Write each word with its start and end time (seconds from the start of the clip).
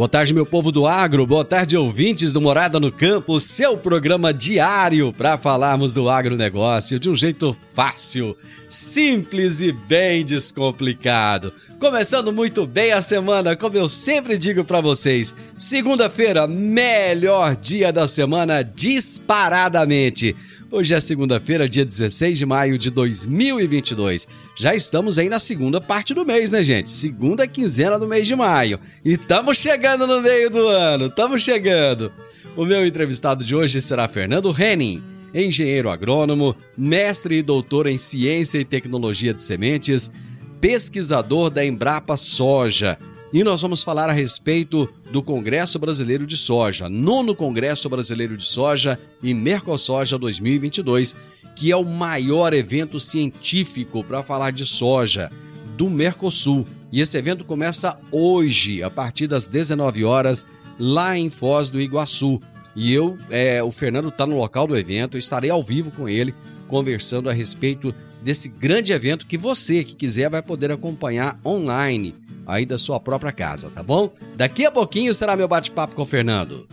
Boa 0.00 0.08
tarde, 0.08 0.32
meu 0.32 0.46
povo 0.46 0.72
do 0.72 0.86
agro. 0.86 1.26
Boa 1.26 1.44
tarde, 1.44 1.76
ouvintes 1.76 2.32
do 2.32 2.40
Morada 2.40 2.80
no 2.80 2.90
Campo, 2.90 3.38
seu 3.38 3.76
programa 3.76 4.32
diário 4.32 5.12
para 5.12 5.36
falarmos 5.36 5.92
do 5.92 6.08
agronegócio 6.08 6.98
de 6.98 7.10
um 7.10 7.14
jeito 7.14 7.54
fácil, 7.74 8.34
simples 8.66 9.60
e 9.60 9.72
bem 9.72 10.24
descomplicado. 10.24 11.52
Começando 11.78 12.32
muito 12.32 12.66
bem 12.66 12.92
a 12.92 13.02
semana, 13.02 13.54
como 13.54 13.76
eu 13.76 13.90
sempre 13.90 14.38
digo 14.38 14.64
para 14.64 14.80
vocês. 14.80 15.36
Segunda-feira, 15.58 16.46
melhor 16.46 17.54
dia 17.54 17.92
da 17.92 18.08
semana 18.08 18.62
disparadamente. 18.62 20.34
Hoje 20.72 20.94
é 20.94 21.00
segunda-feira, 21.00 21.68
dia 21.68 21.84
16 21.84 22.38
de 22.38 22.46
maio 22.46 22.78
de 22.78 22.90
2022. 22.92 24.28
Já 24.54 24.72
estamos 24.72 25.18
aí 25.18 25.28
na 25.28 25.40
segunda 25.40 25.80
parte 25.80 26.14
do 26.14 26.24
mês, 26.24 26.52
né, 26.52 26.62
gente? 26.62 26.92
Segunda 26.92 27.44
quinzena 27.44 27.98
do 27.98 28.06
mês 28.06 28.28
de 28.28 28.36
maio. 28.36 28.78
E 29.04 29.14
estamos 29.14 29.58
chegando 29.58 30.06
no 30.06 30.20
meio 30.20 30.48
do 30.48 30.68
ano, 30.68 31.06
estamos 31.06 31.42
chegando. 31.42 32.12
O 32.56 32.64
meu 32.64 32.86
entrevistado 32.86 33.42
de 33.42 33.52
hoje 33.52 33.80
será 33.80 34.06
Fernando 34.08 34.54
Henning, 34.56 35.02
engenheiro 35.34 35.90
agrônomo, 35.90 36.54
mestre 36.78 37.38
e 37.38 37.42
doutor 37.42 37.88
em 37.88 37.98
ciência 37.98 38.60
e 38.60 38.64
tecnologia 38.64 39.34
de 39.34 39.42
sementes, 39.42 40.12
pesquisador 40.60 41.50
da 41.50 41.66
Embrapa 41.66 42.16
Soja 42.16 42.96
e 43.32 43.44
nós 43.44 43.62
vamos 43.62 43.84
falar 43.84 44.10
a 44.10 44.12
respeito 44.12 44.88
do 45.12 45.22
Congresso 45.22 45.78
Brasileiro 45.78 46.26
de 46.26 46.36
Soja, 46.36 46.88
nono 46.88 47.34
Congresso 47.34 47.88
Brasileiro 47.88 48.36
de 48.36 48.44
Soja 48.44 48.98
e 49.22 49.32
Mercosoja 49.32 50.18
2022, 50.18 51.14
que 51.54 51.70
é 51.70 51.76
o 51.76 51.84
maior 51.84 52.52
evento 52.52 52.98
científico 52.98 54.02
para 54.02 54.22
falar 54.22 54.50
de 54.50 54.66
soja 54.66 55.30
do 55.76 55.88
Mercosul. 55.88 56.66
E 56.90 57.00
esse 57.00 57.16
evento 57.16 57.44
começa 57.44 57.96
hoje, 58.10 58.82
a 58.82 58.90
partir 58.90 59.28
das 59.28 59.46
19 59.46 60.04
horas, 60.04 60.44
lá 60.76 61.16
em 61.16 61.30
Foz 61.30 61.70
do 61.70 61.80
Iguaçu. 61.80 62.40
E 62.74 62.92
eu, 62.92 63.16
é, 63.30 63.62
o 63.62 63.70
Fernando 63.70 64.08
está 64.08 64.26
no 64.26 64.38
local 64.38 64.66
do 64.66 64.76
evento, 64.76 65.16
estarei 65.16 65.50
ao 65.50 65.62
vivo 65.62 65.92
com 65.92 66.08
ele, 66.08 66.34
conversando 66.66 67.30
a 67.30 67.32
respeito 67.32 67.94
desse 68.22 68.48
grande 68.48 68.92
evento 68.92 69.26
que 69.26 69.38
você 69.38 69.84
que 69.84 69.94
quiser 69.94 70.28
vai 70.28 70.42
poder 70.42 70.72
acompanhar 70.72 71.38
online 71.44 72.14
aí 72.50 72.66
da 72.66 72.78
sua 72.78 72.98
própria 72.98 73.32
casa, 73.32 73.70
tá 73.70 73.82
bom? 73.82 74.10
Daqui 74.36 74.66
a 74.66 74.70
pouquinho 74.70 75.14
será 75.14 75.36
meu 75.36 75.48
bate-papo 75.48 75.94
com 75.94 76.02
o 76.02 76.06
Fernando. 76.06 76.66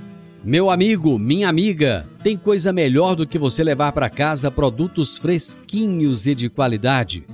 Meu 0.43 0.69
amigo, 0.69 1.17
minha 1.19 1.49
amiga, 1.49 2.07
tem 2.23 2.37
coisa 2.37 2.71
melhor 2.71 3.15
do 3.15 3.27
que 3.27 3.37
você 3.37 3.63
levar 3.63 3.91
para 3.91 4.09
casa 4.09 4.49
produtos 4.49 5.17
fresquinhos 5.17 6.25
e 6.25 6.33
de 6.33 6.49
qualidade. 6.49 7.25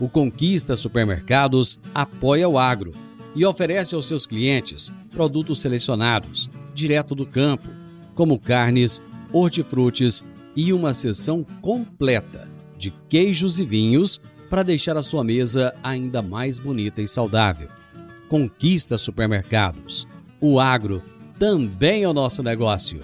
O 0.00 0.08
Conquista 0.08 0.76
Supermercados 0.76 1.78
apoia 1.94 2.48
o 2.48 2.58
agro 2.58 2.92
e 3.34 3.44
oferece 3.44 3.94
aos 3.94 4.06
seus 4.06 4.26
clientes 4.26 4.92
produtos 5.10 5.60
selecionados, 5.60 6.50
direto 6.74 7.14
do 7.14 7.26
campo, 7.26 7.68
como 8.14 8.38
carnes, 8.38 9.02
hortifrutis 9.32 10.24
e 10.54 10.72
uma 10.72 10.92
seção 10.92 11.44
completa 11.62 12.48
de 12.76 12.92
queijos 13.08 13.58
e 13.58 13.64
vinhos 13.64 14.20
para 14.50 14.62
deixar 14.62 14.96
a 14.96 15.02
sua 15.02 15.22
mesa 15.22 15.74
ainda 15.82 16.22
mais 16.22 16.58
bonita 16.58 17.02
e 17.02 17.08
saudável. 17.08 17.77
Conquista 18.28 18.98
Supermercados. 18.98 20.06
O 20.40 20.60
agro 20.60 21.02
também 21.38 22.02
é 22.02 22.08
o 22.08 22.12
nosso 22.12 22.42
negócio. 22.42 23.00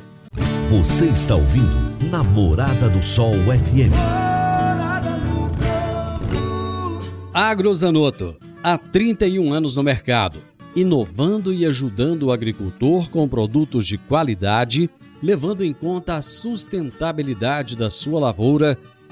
Você 0.71 1.07
está 1.07 1.35
ouvindo 1.35 1.85
Namorada 2.11 2.89
do 2.89 3.03
Sol 3.03 3.33
FM. 3.33 3.95
Agrozanoto, 7.33 8.37
há 8.62 8.77
31 8.77 9.53
anos 9.53 9.77
no 9.77 9.83
mercado, 9.83 10.41
inovando 10.77 11.53
e 11.53 11.65
ajudando 11.65 12.25
o 12.25 12.33
agricultor 12.33 13.11
com 13.11 13.27
produtos 13.29 13.87
de 13.87 13.97
qualidade, 13.97 14.91
levando 15.23 15.65
em 15.65 15.73
conta 15.73 16.17
a 16.17 16.23
sustentabilidade 16.23 17.77
da 17.77 17.91
sua 17.91 18.21
lavoura 18.21 18.79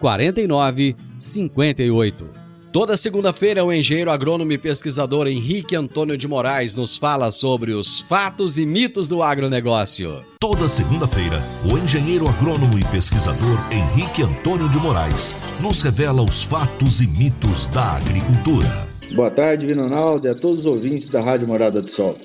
4958. 0.00 2.40
Toda 2.72 2.96
segunda-feira, 2.96 3.64
o 3.64 3.72
engenheiro 3.72 4.12
agrônomo 4.12 4.52
e 4.52 4.58
pesquisador 4.58 5.26
Henrique 5.26 5.74
Antônio 5.74 6.16
de 6.16 6.28
Moraes 6.28 6.76
nos 6.76 6.96
fala 6.96 7.32
sobre 7.32 7.72
os 7.72 8.02
fatos 8.02 8.60
e 8.60 8.66
mitos 8.66 9.08
do 9.08 9.24
agronegócio. 9.24 10.24
Toda 10.38 10.68
segunda-feira, 10.68 11.40
o 11.68 11.76
engenheiro 11.76 12.28
agrônomo 12.28 12.78
e 12.78 12.84
pesquisador 12.92 13.58
Henrique 13.72 14.22
Antônio 14.22 14.68
de 14.68 14.78
Moraes 14.78 15.34
nos 15.60 15.82
revela 15.82 16.22
os 16.22 16.44
fatos 16.44 17.00
e 17.00 17.08
mitos 17.08 17.66
da 17.66 17.96
agricultura. 17.96 18.88
Boa 19.16 19.32
tarde, 19.32 19.66
Vinonaldo 19.66 20.28
e 20.28 20.30
a 20.30 20.34
todos 20.36 20.60
os 20.60 20.66
ouvintes 20.66 21.08
da 21.08 21.20
Rádio 21.20 21.48
Morada 21.48 21.82
do 21.82 21.90
Sol. 21.90 22.16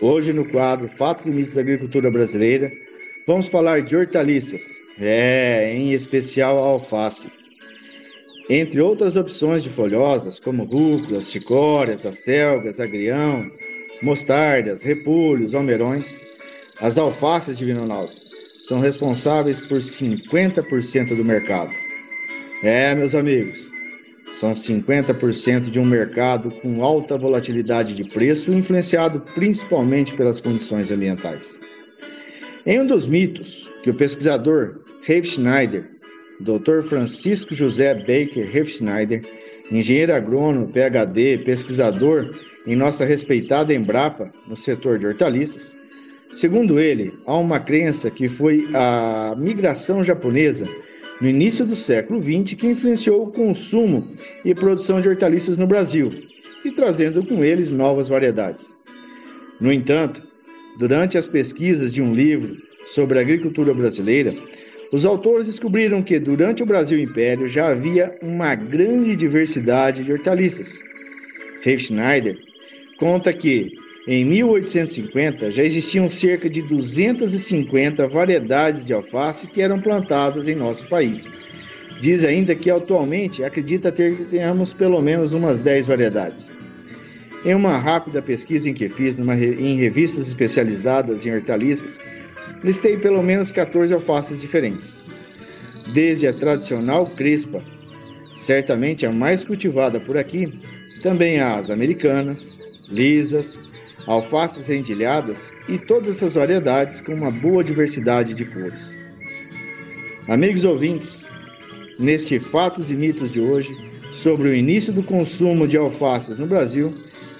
Hoje, 0.00 0.32
no 0.32 0.48
quadro 0.48 0.88
Fatos 0.96 1.26
e 1.26 1.30
mitos 1.30 1.52
da 1.52 1.60
agricultura 1.60 2.10
brasileira, 2.10 2.72
vamos 3.26 3.48
falar 3.48 3.82
de 3.82 3.94
hortaliças, 3.94 4.62
é, 5.00 5.72
em 5.74 5.92
especial 5.92 6.58
a 6.58 6.68
alface. 6.68 7.28
Entre 8.48 8.80
outras 8.80 9.16
opções 9.16 9.62
de 9.62 9.70
folhosas, 9.70 10.38
como 10.38 10.64
rúculas, 10.64 11.30
chicórias, 11.30 12.06
acelgas, 12.06 12.78
agrião, 12.78 13.50
mostardas, 14.02 14.82
repolhos, 14.82 15.54
almeirões, 15.54 16.18
as 16.80 16.96
alfaces 16.98 17.58
de 17.58 17.64
Vinonaldo 17.64 18.12
são 18.62 18.80
responsáveis 18.80 19.60
por 19.60 19.78
50% 19.78 21.16
do 21.16 21.24
mercado. 21.24 21.72
É, 22.62 22.94
meus 22.94 23.14
amigos, 23.14 23.68
são 24.34 24.54
50% 24.54 25.70
de 25.70 25.78
um 25.78 25.84
mercado 25.84 26.50
com 26.50 26.84
alta 26.84 27.16
volatilidade 27.16 27.94
de 27.94 28.04
preço, 28.04 28.52
influenciado 28.52 29.20
principalmente 29.34 30.14
pelas 30.14 30.40
condições 30.40 30.90
ambientais. 30.92 31.58
Em 32.66 32.80
um 32.80 32.86
dos 32.86 33.06
mitos 33.06 33.66
que 33.82 33.90
o 33.90 33.94
pesquisador 33.94 34.80
Reif 35.06 35.28
Schneider 35.28 35.84
Dr. 36.40 36.82
Francisco 36.82 37.54
José 37.54 37.94
Baker 37.94 38.44
Refschneider, 38.44 39.22
engenheiro 39.70 40.12
agrônomo, 40.12 40.66
PhD, 40.66 41.38
pesquisador 41.38 42.28
em 42.66 42.74
nossa 42.74 43.04
respeitada 43.04 43.72
Embrapa 43.72 44.32
no 44.48 44.56
setor 44.56 44.98
de 44.98 45.06
hortaliças. 45.06 45.76
Segundo 46.32 46.80
ele, 46.80 47.14
há 47.24 47.38
uma 47.38 47.60
crença 47.60 48.10
que 48.10 48.28
foi 48.28 48.66
a 48.74 49.32
migração 49.38 50.02
japonesa 50.02 50.66
no 51.20 51.28
início 51.28 51.64
do 51.64 51.76
século 51.76 52.20
XX 52.20 52.54
que 52.54 52.66
influenciou 52.66 53.22
o 53.22 53.30
consumo 53.30 54.10
e 54.44 54.56
produção 54.56 55.00
de 55.00 55.08
hortaliças 55.08 55.56
no 55.56 55.68
Brasil 55.68 56.10
e 56.64 56.72
trazendo 56.72 57.24
com 57.24 57.44
eles 57.44 57.70
novas 57.70 58.08
variedades. 58.08 58.74
No 59.60 59.72
entanto, 59.72 60.20
durante 60.80 61.16
as 61.16 61.28
pesquisas 61.28 61.92
de 61.92 62.02
um 62.02 62.12
livro 62.12 62.56
sobre 62.88 63.18
a 63.18 63.22
agricultura 63.22 63.72
brasileira, 63.72 64.34
Os 64.92 65.04
autores 65.04 65.46
descobriram 65.46 66.02
que 66.02 66.18
durante 66.18 66.62
o 66.62 66.66
Brasil 66.66 66.98
Império 66.98 67.48
já 67.48 67.68
havia 67.68 68.16
uma 68.22 68.54
grande 68.54 69.16
diversidade 69.16 70.04
de 70.04 70.12
hortaliças. 70.12 70.78
Reif 71.62 71.84
Schneider 71.84 72.36
conta 72.98 73.32
que 73.32 73.72
em 74.06 74.24
1850 74.24 75.50
já 75.50 75.64
existiam 75.64 76.08
cerca 76.08 76.48
de 76.48 76.62
250 76.62 78.06
variedades 78.06 78.84
de 78.84 78.92
alface 78.92 79.48
que 79.48 79.60
eram 79.60 79.80
plantadas 79.80 80.46
em 80.46 80.54
nosso 80.54 80.88
país. 80.88 81.28
Diz 82.00 82.24
ainda 82.24 82.54
que 82.54 82.70
atualmente 82.70 83.42
acredita 83.42 83.90
ter 83.90 84.14
temos 84.30 84.72
pelo 84.72 85.02
menos 85.02 85.32
umas 85.32 85.60
10 85.60 85.88
variedades. 85.88 86.52
Em 87.44 87.54
uma 87.54 87.76
rápida 87.78 88.22
pesquisa 88.22 88.68
em 88.68 88.74
que 88.74 88.88
fiz 88.88 89.16
numa, 89.16 89.34
em 89.34 89.76
revistas 89.76 90.28
especializadas 90.28 91.26
em 91.26 91.32
hortaliças, 91.32 91.98
listei 92.62 92.96
pelo 92.96 93.22
menos 93.22 93.50
14 93.50 93.92
alfaces 93.94 94.40
diferentes. 94.40 95.02
Desde 95.92 96.26
a 96.26 96.32
tradicional 96.32 97.06
crespa, 97.06 97.62
certamente 98.36 99.06
a 99.06 99.12
mais 99.12 99.44
cultivada 99.44 100.00
por 100.00 100.16
aqui, 100.16 100.52
também 101.02 101.40
as 101.40 101.70
americanas, 101.70 102.58
lisas, 102.88 103.60
alfaces 104.06 104.68
rendilhadas 104.68 105.52
e 105.68 105.78
todas 105.78 106.16
essas 106.16 106.34
variedades 106.34 107.00
com 107.00 107.14
uma 107.14 107.30
boa 107.30 107.62
diversidade 107.62 108.34
de 108.34 108.44
cores. 108.44 108.96
Amigos 110.28 110.64
ouvintes, 110.64 111.24
neste 111.98 112.38
Fatos 112.38 112.90
e 112.90 112.94
Mitos 112.94 113.30
de 113.30 113.40
hoje, 113.40 113.76
sobre 114.12 114.48
o 114.48 114.54
início 114.54 114.92
do 114.92 115.02
consumo 115.02 115.68
de 115.68 115.76
alfaces 115.76 116.38
no 116.38 116.46
Brasil, 116.46 116.94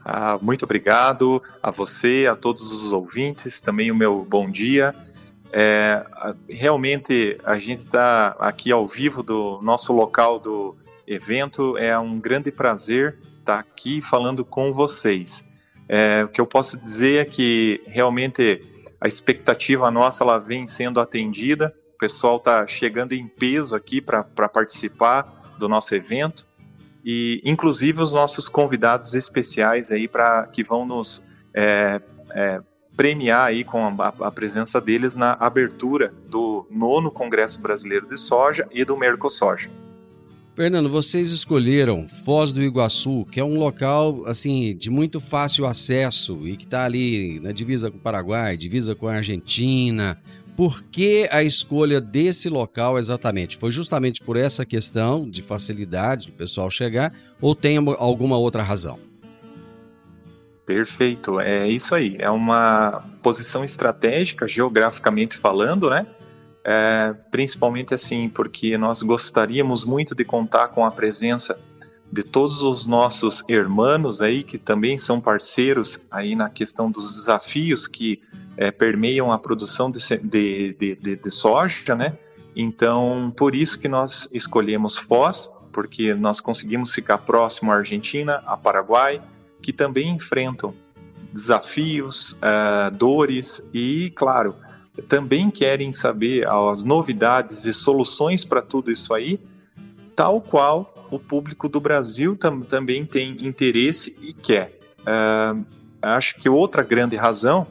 Ah, 0.04 0.38
muito 0.40 0.64
obrigado 0.64 1.42
a 1.62 1.70
você, 1.70 2.26
a 2.30 2.36
todos 2.36 2.72
os 2.72 2.92
ouvintes, 2.92 3.62
também 3.62 3.90
o 3.90 3.94
meu 3.94 4.26
bom 4.28 4.50
dia. 4.50 4.94
É, 5.52 6.04
realmente 6.48 7.38
a 7.44 7.58
gente 7.58 7.78
está 7.78 8.36
aqui 8.38 8.72
ao 8.72 8.86
vivo 8.86 9.22
do 9.22 9.60
nosso 9.62 9.92
local 9.92 10.38
do 10.38 10.76
evento, 11.06 11.78
é 11.78 11.98
um 11.98 12.18
grande 12.18 12.50
prazer 12.50 13.18
estar 13.38 13.58
aqui 13.58 14.02
falando 14.02 14.44
com 14.44 14.72
vocês. 14.72 15.46
É, 15.88 16.24
o 16.24 16.28
que 16.28 16.40
eu 16.40 16.46
posso 16.46 16.78
dizer 16.78 17.16
é 17.16 17.24
que 17.24 17.82
realmente 17.86 18.64
a 19.00 19.06
expectativa 19.06 19.90
nossa 19.90 20.24
ela 20.24 20.38
vem 20.38 20.66
sendo 20.66 20.98
atendida. 20.98 21.74
O 21.94 21.98
pessoal 21.98 22.36
está 22.36 22.66
chegando 22.66 23.12
em 23.12 23.26
peso 23.28 23.76
aqui 23.76 24.00
para 24.00 24.22
participar 24.22 25.54
do 25.58 25.68
nosso 25.68 25.94
evento 25.94 26.46
e 27.04 27.40
inclusive 27.44 28.00
os 28.00 28.14
nossos 28.14 28.48
convidados 28.48 29.14
especiais 29.14 29.92
aí 29.92 30.08
para 30.08 30.46
que 30.46 30.64
vão 30.64 30.86
nos 30.86 31.22
é, 31.54 32.00
é, 32.30 32.60
premiar 32.96 33.46
aí 33.46 33.62
com 33.62 33.86
a, 34.00 34.08
a, 34.20 34.30
presença 34.30 34.80
deles 34.80 35.16
na 35.16 35.36
abertura 35.38 36.14
do 36.28 36.66
nono 36.70 37.10
Congresso 37.10 37.60
Brasileiro 37.60 38.06
de 38.06 38.16
Soja 38.16 38.66
e 38.72 38.84
do 38.84 38.96
Mercosoja. 38.96 39.70
Fernando, 40.54 40.88
vocês 40.88 41.32
escolheram 41.32 42.06
Foz 42.06 42.52
do 42.52 42.62
Iguaçu, 42.62 43.26
que 43.28 43.40
é 43.40 43.44
um 43.44 43.58
local 43.58 44.22
assim 44.24 44.76
de 44.76 44.88
muito 44.88 45.20
fácil 45.20 45.66
acesso 45.66 46.46
e 46.46 46.56
que 46.56 46.62
está 46.64 46.84
ali 46.84 47.40
na 47.40 47.50
divisa 47.50 47.90
com 47.90 47.96
o 47.96 48.00
Paraguai, 48.00 48.56
divisa 48.56 48.94
com 48.94 49.08
a 49.08 49.16
Argentina. 49.16 50.16
Por 50.56 50.84
que 50.84 51.28
a 51.32 51.42
escolha 51.42 52.00
desse 52.00 52.48
local 52.48 52.96
exatamente? 52.96 53.56
Foi 53.56 53.72
justamente 53.72 54.20
por 54.20 54.36
essa 54.36 54.64
questão 54.64 55.28
de 55.28 55.42
facilidade 55.42 56.28
do 56.28 56.34
pessoal 56.34 56.70
chegar 56.70 57.12
ou 57.40 57.56
tem 57.56 57.76
alguma 57.76 58.38
outra 58.38 58.62
razão? 58.62 59.00
Perfeito, 60.64 61.40
é 61.40 61.68
isso 61.68 61.96
aí. 61.96 62.14
É 62.20 62.30
uma 62.30 63.02
posição 63.24 63.64
estratégica, 63.64 64.46
geograficamente 64.46 65.36
falando, 65.36 65.90
né? 65.90 66.06
É, 66.64 67.14
principalmente 67.30 67.92
assim, 67.92 68.28
porque 68.28 68.78
nós 68.78 69.02
gostaríamos 69.02 69.84
muito 69.84 70.14
de 70.14 70.24
contar 70.24 70.68
com 70.68 70.84
a 70.84 70.90
presença 70.90 71.58
de 72.10 72.22
todos 72.22 72.62
os 72.62 72.86
nossos 72.86 73.44
irmãos 73.48 74.20
aí, 74.20 74.42
que 74.42 74.56
também 74.56 74.96
são 74.96 75.20
parceiros 75.20 76.00
aí 76.10 76.34
na 76.34 76.48
questão 76.48 76.90
dos 76.90 77.12
desafios 77.12 77.86
que 77.86 78.22
é, 78.56 78.70
permeiam 78.70 79.32
a 79.32 79.38
produção 79.38 79.90
de, 79.90 79.98
de, 80.22 80.74
de, 80.74 81.16
de, 81.16 81.30
soja, 81.30 81.94
né? 81.94 82.16
Então, 82.54 83.32
por 83.36 83.54
isso 83.54 83.80
que 83.80 83.88
nós 83.88 84.30
escolhemos 84.32 84.96
Foz, 84.96 85.50
porque 85.72 86.14
nós 86.14 86.40
conseguimos 86.40 86.94
ficar 86.94 87.18
próximo 87.18 87.72
à 87.72 87.76
Argentina, 87.76 88.42
a 88.46 88.56
Paraguai, 88.56 89.20
que 89.60 89.72
também 89.72 90.10
enfrentam 90.10 90.72
desafios, 91.32 92.34
uh, 92.34 92.92
dores 92.92 93.68
e, 93.74 94.12
claro, 94.14 94.54
também 95.02 95.50
querem 95.50 95.92
saber 95.92 96.46
as 96.48 96.84
novidades 96.84 97.64
e 97.64 97.74
soluções 97.74 98.44
para 98.44 98.62
tudo 98.62 98.90
isso 98.90 99.12
aí, 99.12 99.40
tal 100.14 100.40
qual 100.40 101.06
o 101.10 101.18
público 101.18 101.68
do 101.68 101.80
Brasil 101.80 102.36
tam 102.36 102.60
também 102.60 103.04
tem 103.04 103.46
interesse 103.46 104.16
e 104.22 104.32
quer. 104.32 104.78
Uh, 105.00 105.64
acho 106.00 106.36
que 106.36 106.48
outra 106.48 106.82
grande 106.82 107.16
razão 107.16 107.66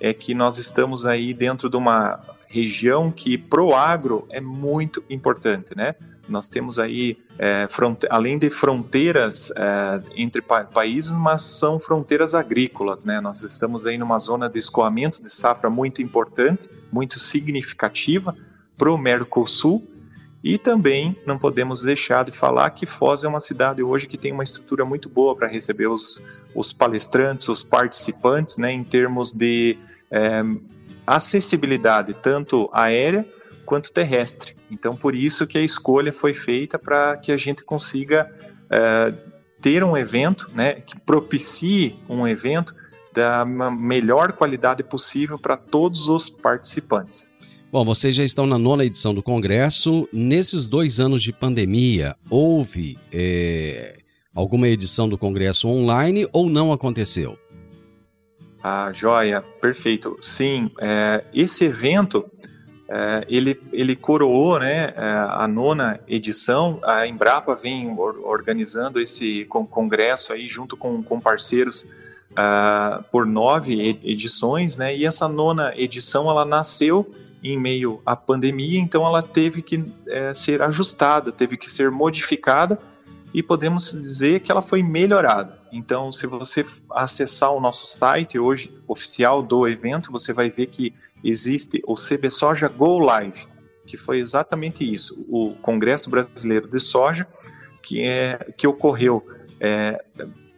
é 0.00 0.12
que 0.12 0.34
nós 0.34 0.58
estamos 0.58 1.06
aí 1.06 1.34
dentro 1.34 1.68
de 1.68 1.76
uma 1.76 2.20
região 2.48 3.10
que 3.10 3.36
pro 3.36 3.74
agro 3.74 4.26
é 4.30 4.40
muito 4.40 5.04
importante, 5.08 5.76
né? 5.76 5.94
Nós 6.28 6.50
temos 6.50 6.78
aí, 6.78 7.16
é, 7.38 7.66
além 8.10 8.38
de 8.38 8.50
fronteiras 8.50 9.50
é, 9.56 10.02
entre 10.14 10.42
pa 10.42 10.64
países, 10.64 11.14
mas 11.14 11.42
são 11.44 11.80
fronteiras 11.80 12.34
agrícolas, 12.34 13.04
né? 13.04 13.20
Nós 13.20 13.42
estamos 13.42 13.86
aí 13.86 13.96
numa 13.96 14.18
zona 14.18 14.48
de 14.48 14.58
escoamento 14.58 15.22
de 15.22 15.30
safra 15.30 15.70
muito 15.70 16.02
importante, 16.02 16.68
muito 16.92 17.18
significativa 17.18 18.34
para 18.76 18.92
o 18.92 18.98
Mercosul 18.98 19.82
E 20.42 20.56
também 20.56 21.16
não 21.26 21.36
podemos 21.36 21.82
deixar 21.82 22.24
de 22.24 22.30
falar 22.30 22.70
que 22.70 22.86
Foz 22.86 23.24
é 23.24 23.28
uma 23.28 23.40
cidade 23.40 23.82
hoje 23.82 24.06
que 24.06 24.16
tem 24.16 24.32
uma 24.32 24.44
estrutura 24.44 24.84
muito 24.84 25.08
boa 25.08 25.34
para 25.34 25.48
receber 25.48 25.88
os, 25.88 26.22
os 26.54 26.72
palestrantes, 26.72 27.48
os 27.48 27.64
participantes, 27.64 28.56
né, 28.56 28.70
em 28.70 28.84
termos 28.84 29.32
de 29.32 29.76
é, 30.10 30.42
acessibilidade, 31.16 32.14
tanto 32.14 32.68
aérea 32.72 33.26
quanto 33.64 33.92
terrestre. 33.92 34.54
Então, 34.70 34.94
por 34.94 35.14
isso 35.14 35.46
que 35.46 35.58
a 35.58 35.62
escolha 35.62 36.12
foi 36.12 36.34
feita 36.34 36.78
para 36.78 37.16
que 37.16 37.32
a 37.32 37.36
gente 37.36 37.64
consiga 37.64 38.30
é, 38.70 39.12
ter 39.60 39.82
um 39.82 39.96
evento, 39.96 40.50
né, 40.54 40.74
que 40.74 40.98
propicie 40.98 41.96
um 42.08 42.26
evento 42.26 42.74
da 43.12 43.44
melhor 43.44 44.32
qualidade 44.32 44.82
possível 44.82 45.38
para 45.38 45.56
todos 45.56 46.08
os 46.08 46.28
participantes. 46.28 47.30
Bom, 47.70 47.84
vocês 47.84 48.14
já 48.14 48.24
estão 48.24 48.46
na 48.46 48.58
nona 48.58 48.84
edição 48.84 49.14
do 49.14 49.22
Congresso. 49.22 50.08
Nesses 50.12 50.66
dois 50.66 51.00
anos 51.00 51.22
de 51.22 51.32
pandemia, 51.32 52.16
houve 52.30 52.98
é, 53.12 53.98
alguma 54.34 54.68
edição 54.68 55.08
do 55.08 55.18
Congresso 55.18 55.68
online 55.68 56.26
ou 56.32 56.48
não 56.48 56.72
aconteceu? 56.72 57.36
Ah, 58.62 58.90
joia, 58.92 59.40
perfeito. 59.60 60.18
Sim, 60.20 60.70
é, 60.80 61.24
esse 61.32 61.64
evento 61.64 62.28
é, 62.88 63.24
ele, 63.28 63.60
ele 63.72 63.94
coroou 63.94 64.58
né, 64.58 64.94
é, 64.96 64.96
a 64.96 65.46
nona 65.46 66.00
edição. 66.08 66.80
A 66.82 67.06
Embrapa 67.06 67.54
vem 67.54 67.94
organizando 67.98 68.98
esse 69.00 69.44
congresso 69.46 70.32
aí 70.32 70.48
junto 70.48 70.76
com, 70.76 71.02
com 71.02 71.20
parceiros 71.20 71.86
uh, 72.32 73.02
por 73.12 73.26
nove 73.26 73.98
edições, 74.02 74.78
né? 74.78 74.96
E 74.96 75.04
essa 75.04 75.28
nona 75.28 75.72
edição 75.76 76.30
ela 76.30 76.44
nasceu 76.44 77.14
em 77.42 77.58
meio 77.58 78.00
à 78.04 78.16
pandemia, 78.16 78.80
então 78.80 79.06
ela 79.06 79.22
teve 79.22 79.62
que 79.62 79.84
é, 80.08 80.34
ser 80.34 80.60
ajustada, 80.60 81.30
teve 81.30 81.56
que 81.56 81.70
ser 81.70 81.90
modificada 81.90 82.78
e 83.32 83.42
podemos 83.42 83.92
dizer 83.92 84.40
que 84.40 84.50
ela 84.50 84.62
foi 84.62 84.82
melhorada. 84.82 85.58
Então, 85.70 86.10
se 86.10 86.26
você 86.26 86.64
acessar 86.90 87.52
o 87.52 87.60
nosso 87.60 87.86
site 87.86 88.38
hoje 88.38 88.72
oficial 88.86 89.42
do 89.42 89.68
evento, 89.68 90.10
você 90.10 90.32
vai 90.32 90.48
ver 90.48 90.66
que 90.66 90.94
existe 91.22 91.82
o 91.86 91.94
CB 91.94 92.30
Soja 92.30 92.68
Go 92.68 92.98
Live, 92.98 93.46
que 93.86 93.96
foi 93.96 94.18
exatamente 94.18 94.84
isso, 94.84 95.26
o 95.28 95.54
Congresso 95.62 96.10
Brasileiro 96.10 96.68
de 96.68 96.80
Soja, 96.80 97.26
que, 97.82 98.02
é, 98.02 98.52
que 98.56 98.66
ocorreu 98.66 99.26
é, 99.60 100.02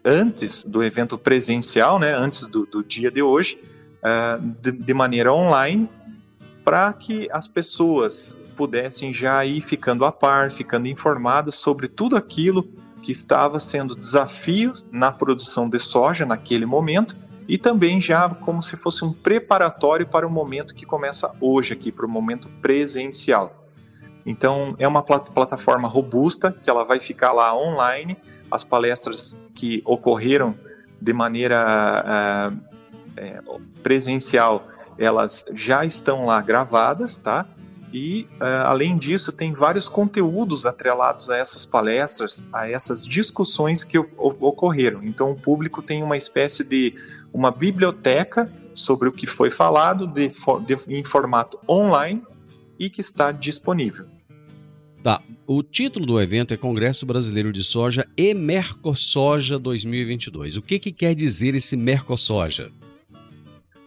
antes 0.05 0.65
do 0.65 0.83
evento 0.83 1.19
presencial, 1.19 1.99
né, 1.99 2.15
antes 2.15 2.47
do, 2.49 2.67
do 2.67 2.83
dia 2.83 3.11
de 3.11 3.23
hoje, 3.23 3.59
uh, 3.99 4.41
de, 4.61 4.73
de 4.73 4.95
maneira 4.95 5.33
online, 5.33 5.89
para 6.65 6.93
que 6.93 7.29
as 7.33 7.47
pessoas 7.49 8.37
pudessem 8.61 9.15
já 9.15 9.43
ir 9.43 9.63
ficando 9.63 10.05
a 10.05 10.13
par, 10.13 10.51
ficando 10.51 10.87
informadas 10.87 11.57
sobre 11.57 11.89
tudo 11.89 12.15
aquilo 12.15 12.63
que 13.03 13.11
estava 13.11 13.59
sendo 13.59 13.97
desafio 13.97 14.75
na 14.93 15.11
produção 15.11 15.67
de 15.67 15.79
soja 15.79 16.27
naquele 16.27 16.67
momento 16.67 17.17
e 17.49 17.57
também 17.57 17.99
já 18.03 18.29
como 18.29 18.61
se 18.61 18.77
fosse 18.77 19.03
um 19.03 19.15
preparatório 19.15 20.07
para 20.07 20.27
o 20.27 20.31
momento 20.31 20.75
que 20.75 20.85
começa 20.85 21.35
hoje 21.41 21.73
aqui, 21.73 21.91
para 21.91 22.05
o 22.05 22.09
momento 22.09 22.51
presencial. 22.61 23.65
Então 24.27 24.77
é 24.79 24.87
uma 24.87 25.03
plat 25.03 25.31
plataforma 25.31 25.89
robusta 25.89 26.53
que 26.53 26.69
ela 26.69 26.85
vai 26.85 27.01
ficar 27.01 27.33
lá 27.33 27.57
online. 27.57 28.15
As 28.51 28.63
palestras 28.63 29.41
que 29.55 29.81
ocorreram 29.87 30.55
de 31.01 31.15
maneira 31.15 32.53
uh, 33.17 33.61
presencial, 33.83 34.69
elas 34.99 35.47
já 35.55 35.83
estão 35.83 36.27
lá 36.27 36.43
gravadas, 36.43 37.19
tá? 37.19 37.47
E, 37.93 38.27
uh, 38.41 38.67
além 38.67 38.97
disso, 38.97 39.33
tem 39.33 39.53
vários 39.53 39.89
conteúdos 39.89 40.65
atrelados 40.65 41.29
a 41.29 41.37
essas 41.37 41.67
palestras, 41.67 42.45
a 42.53 42.69
essas 42.69 43.05
discussões 43.05 43.83
que 43.83 43.99
ocorreram. 43.99 45.03
Então, 45.03 45.33
o 45.33 45.37
público 45.37 45.83
tem 45.83 46.03
uma 46.03 46.17
espécie 46.17 46.63
de 46.63 46.95
uma 47.33 47.51
biblioteca 47.51 48.51
sobre 48.75 49.09
o 49.09 49.13
que 49.13 49.27
foi 49.27 49.51
falado 49.51 50.07
de, 50.07 50.29
de, 50.29 50.77
em 50.89 51.03
formato 51.03 51.59
online 51.69 52.23
e 52.79 52.89
que 52.89 53.01
está 53.01 53.33
disponível. 53.33 54.07
Tá. 55.03 55.21
O 55.47 55.63
título 55.63 56.07
do 56.07 56.21
evento 56.21 56.55
é 56.55 56.57
Congresso 56.57 57.05
Brasileiro 57.05 57.53
de 57.53 57.65
Soja 57.65 58.07
e 58.17 58.35
Mercosoja 58.35 59.59
2022. 59.59 60.57
O 60.57 60.63
que, 60.63 60.79
que 60.79 60.93
quer 60.93 61.15
dizer 61.15 61.55
esse 61.55 61.77
Mercosoja? 61.77 62.71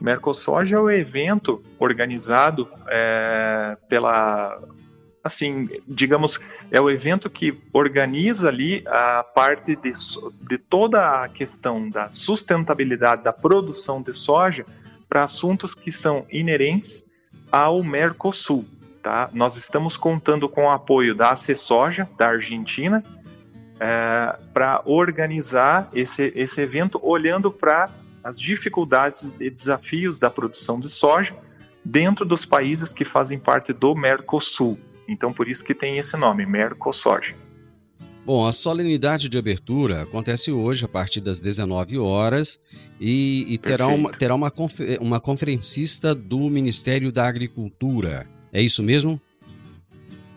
Mercosoja 0.04 0.76
é 0.76 0.80
o 0.80 0.92
evento 0.92 1.64
organizado 1.80 2.68
é, 2.90 3.78
pela, 3.88 4.62
assim, 5.24 5.70
digamos, 5.88 6.42
é 6.70 6.82
o 6.82 6.90
evento 6.90 7.30
que 7.30 7.58
organiza 7.72 8.50
ali 8.50 8.84
a 8.86 9.24
parte 9.24 9.78
de, 9.78 9.94
de 10.42 10.58
toda 10.58 11.24
a 11.24 11.30
questão 11.30 11.90
da 11.90 12.10
sustentabilidade 12.10 13.24
da 13.24 13.32
produção 13.32 14.02
de 14.02 14.12
soja 14.12 14.66
para 15.08 15.24
assuntos 15.24 15.74
que 15.74 15.90
são 15.90 16.26
inerentes 16.30 17.10
ao 17.50 17.82
Mercosul. 17.82 18.66
Tá? 19.02 19.30
Nós 19.32 19.56
estamos 19.56 19.96
contando 19.96 20.50
com 20.50 20.66
o 20.66 20.70
apoio 20.70 21.16
da 21.16 21.34
Soja 21.34 22.10
da 22.18 22.28
Argentina, 22.28 23.02
é, 23.80 24.38
para 24.54 24.82
organizar 24.86 25.90
esse, 25.94 26.34
esse 26.36 26.62
evento, 26.62 27.00
olhando 27.02 27.50
para 27.50 27.90
as 28.24 28.40
dificuldades 28.40 29.36
e 29.40 29.50
desafios 29.50 30.20
da 30.20 30.30
produção 30.30 30.80
de 30.80 30.90
soja 30.90 31.36
dentro 31.84 32.26
dos 32.26 32.46
países 32.46 32.94
que 32.94 33.04
fazem 33.04 33.38
parte 33.38 33.74
do 33.74 33.94
Mercosul. 33.94 34.78
Então, 35.08 35.34
por 35.34 35.48
isso 35.48 35.66
que 35.66 35.76
tem 35.76 35.98
esse 35.98 36.16
nome, 36.16 36.46
Mercosoja. 36.46 37.36
Bom, 38.26 38.48
a 38.48 38.54
solenidade 38.54 39.28
de 39.28 39.38
abertura 39.38 40.04
acontece 40.04 40.50
hoje 40.50 40.86
a 40.86 40.88
partir 40.88 41.20
das 41.20 41.42
19 41.42 41.98
horas 41.98 42.58
e, 43.00 43.46
e 43.50 43.58
terá, 43.58 43.88
uma, 43.88 44.12
terá 44.12 44.34
uma, 44.34 44.50
confer, 44.50 44.98
uma 45.02 45.20
conferencista 45.20 46.16
do 46.16 46.50
Ministério 46.50 47.12
da 47.12 47.28
Agricultura. 47.28 48.26
É 48.54 48.62
isso 48.62 48.82
mesmo? 48.82 49.20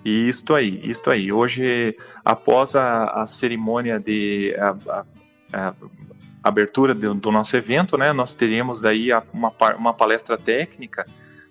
Isto 0.05 0.55
aí, 0.55 0.81
isto 0.83 1.11
aí. 1.11 1.31
Hoje, 1.31 1.97
após 2.25 2.75
a, 2.75 3.23
a 3.23 3.27
cerimônia 3.27 4.01
de 4.01 4.53
a, 4.59 5.05
a, 5.53 5.75
abertura 6.49 6.95
do, 6.95 7.15
do, 7.15 7.33
nosso 7.33 7.57
evento, 7.57 7.97
né, 7.97 8.13
nós 8.13 8.35
teríamos 8.35 8.85
aí 8.85 9.09
uma, 9.33 9.53
uma 9.77 9.93
palestra 9.93 10.37
técnica 10.39 11.07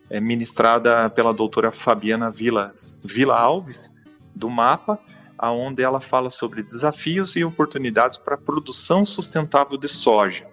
é, 0.09 0.19
ministrada 0.19 1.09
pela 1.09 1.33
doutora 1.33 1.71
Fabiana 1.71 2.31
Vila, 2.31 2.71
Vila 3.03 3.37
Alves, 3.37 3.93
do 4.33 4.49
MAPA, 4.49 4.99
aonde 5.37 5.83
ela 5.83 5.99
fala 5.99 6.29
sobre 6.29 6.63
desafios 6.63 7.35
e 7.35 7.43
oportunidades 7.43 8.17
para 8.17 8.35
a 8.35 8.37
produção 8.37 9.05
sustentável 9.05 9.77
de 9.77 9.87
soja. 9.87 10.45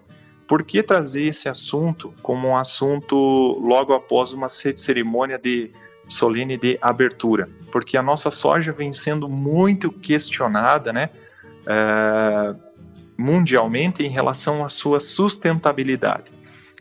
Por 0.46 0.62
que 0.64 0.82
trazer 0.82 1.26
esse 1.26 1.48
assunto 1.48 2.12
como 2.20 2.48
um 2.48 2.56
assunto 2.56 3.16
logo 3.60 3.94
após 3.94 4.32
uma 4.32 4.48
cerimônia 4.48 5.38
de 5.38 5.70
solene 6.08 6.56
de 6.56 6.78
abertura? 6.82 7.48
Porque 7.70 7.96
a 7.96 8.02
nossa 8.02 8.30
soja 8.30 8.72
vem 8.72 8.92
sendo 8.92 9.28
muito 9.28 9.90
questionada, 9.90 10.92
né? 10.92 11.10
É, 11.66 12.54
mundialmente 13.16 14.04
em 14.04 14.08
relação 14.08 14.64
à 14.64 14.68
sua 14.68 14.98
sustentabilidade. 15.00 16.32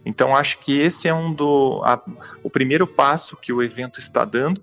Então, 0.06 0.36
acho 0.36 0.60
que 0.60 0.78
esse 0.78 1.08
é 1.08 1.14
um 1.14 1.34
do, 1.34 1.82
a, 1.84 2.02
o 2.44 2.50
primeiro 2.50 2.88
passo 2.88 3.38
que 3.38 3.54
o 3.54 3.62
evento 3.62 4.00
está 4.00 4.26
dando 4.26 4.62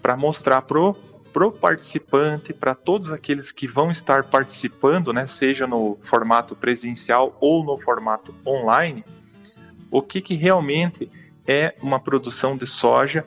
para 0.00 0.16
mostrar 0.16 0.62
pro, 0.62 0.94
pro 1.32 1.50
participante, 1.50 2.52
para 2.52 2.74
todos 2.74 3.10
aqueles 3.10 3.50
que 3.50 3.66
vão 3.66 3.90
estar 3.90 4.24
participando, 4.24 5.12
né, 5.12 5.26
seja 5.26 5.66
no 5.66 5.98
formato 6.00 6.54
presencial 6.54 7.36
ou 7.40 7.64
no 7.64 7.76
formato 7.76 8.34
online, 8.46 9.04
o 9.90 10.00
que, 10.00 10.20
que 10.20 10.34
realmente 10.34 11.10
é 11.46 11.74
uma 11.82 11.98
produção 11.98 12.56
de 12.56 12.66
soja 12.66 13.24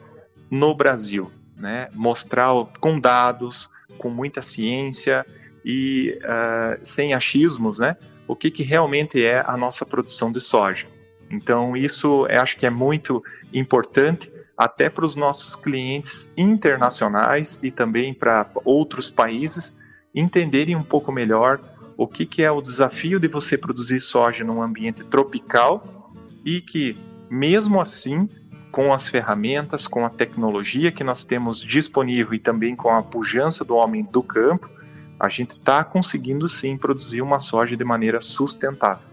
no 0.50 0.74
Brasil. 0.74 1.30
Né? 1.56 1.88
Mostrar 1.92 2.48
com 2.80 2.98
dados, 2.98 3.68
com 3.98 4.08
muita 4.08 4.40
ciência, 4.40 5.26
e 5.64 6.18
uh, 6.22 6.78
sem 6.82 7.14
achismos, 7.14 7.80
né? 7.80 7.96
O 8.26 8.36
que, 8.36 8.50
que 8.50 8.62
realmente 8.62 9.24
é 9.24 9.44
a 9.46 9.56
nossa 9.56 9.84
produção 9.84 10.30
de 10.30 10.40
soja. 10.40 10.86
Então, 11.30 11.76
isso 11.76 12.26
eu 12.26 12.40
acho 12.40 12.56
que 12.56 12.66
é 12.66 12.70
muito 12.70 13.22
importante 13.52 14.32
até 14.56 14.90
para 14.90 15.04
os 15.04 15.16
nossos 15.16 15.56
clientes 15.56 16.32
internacionais 16.36 17.60
e 17.62 17.70
também 17.70 18.12
para 18.12 18.46
outros 18.64 19.10
países 19.10 19.76
entenderem 20.14 20.76
um 20.76 20.82
pouco 20.82 21.10
melhor 21.10 21.60
o 21.96 22.06
que, 22.06 22.26
que 22.26 22.42
é 22.42 22.50
o 22.50 22.60
desafio 22.60 23.20
de 23.20 23.28
você 23.28 23.56
produzir 23.56 24.00
soja 24.00 24.44
num 24.44 24.62
ambiente 24.62 25.04
tropical 25.04 26.12
e 26.44 26.60
que, 26.60 26.98
mesmo 27.30 27.80
assim, 27.80 28.28
com 28.70 28.92
as 28.92 29.08
ferramentas, 29.08 29.86
com 29.86 30.04
a 30.04 30.10
tecnologia 30.10 30.92
que 30.92 31.04
nós 31.04 31.24
temos 31.24 31.62
disponível 31.62 32.34
e 32.34 32.38
também 32.38 32.74
com 32.74 32.90
a 32.90 33.02
pujança 33.02 33.64
do 33.64 33.74
homem 33.74 34.06
do 34.10 34.22
campo, 34.22 34.70
a 35.20 35.28
gente 35.28 35.50
está 35.50 35.84
conseguindo 35.84 36.48
sim 36.48 36.78
produzir 36.78 37.20
uma 37.20 37.38
soja 37.38 37.76
de 37.76 37.84
maneira 37.84 38.22
sustentável. 38.22 39.06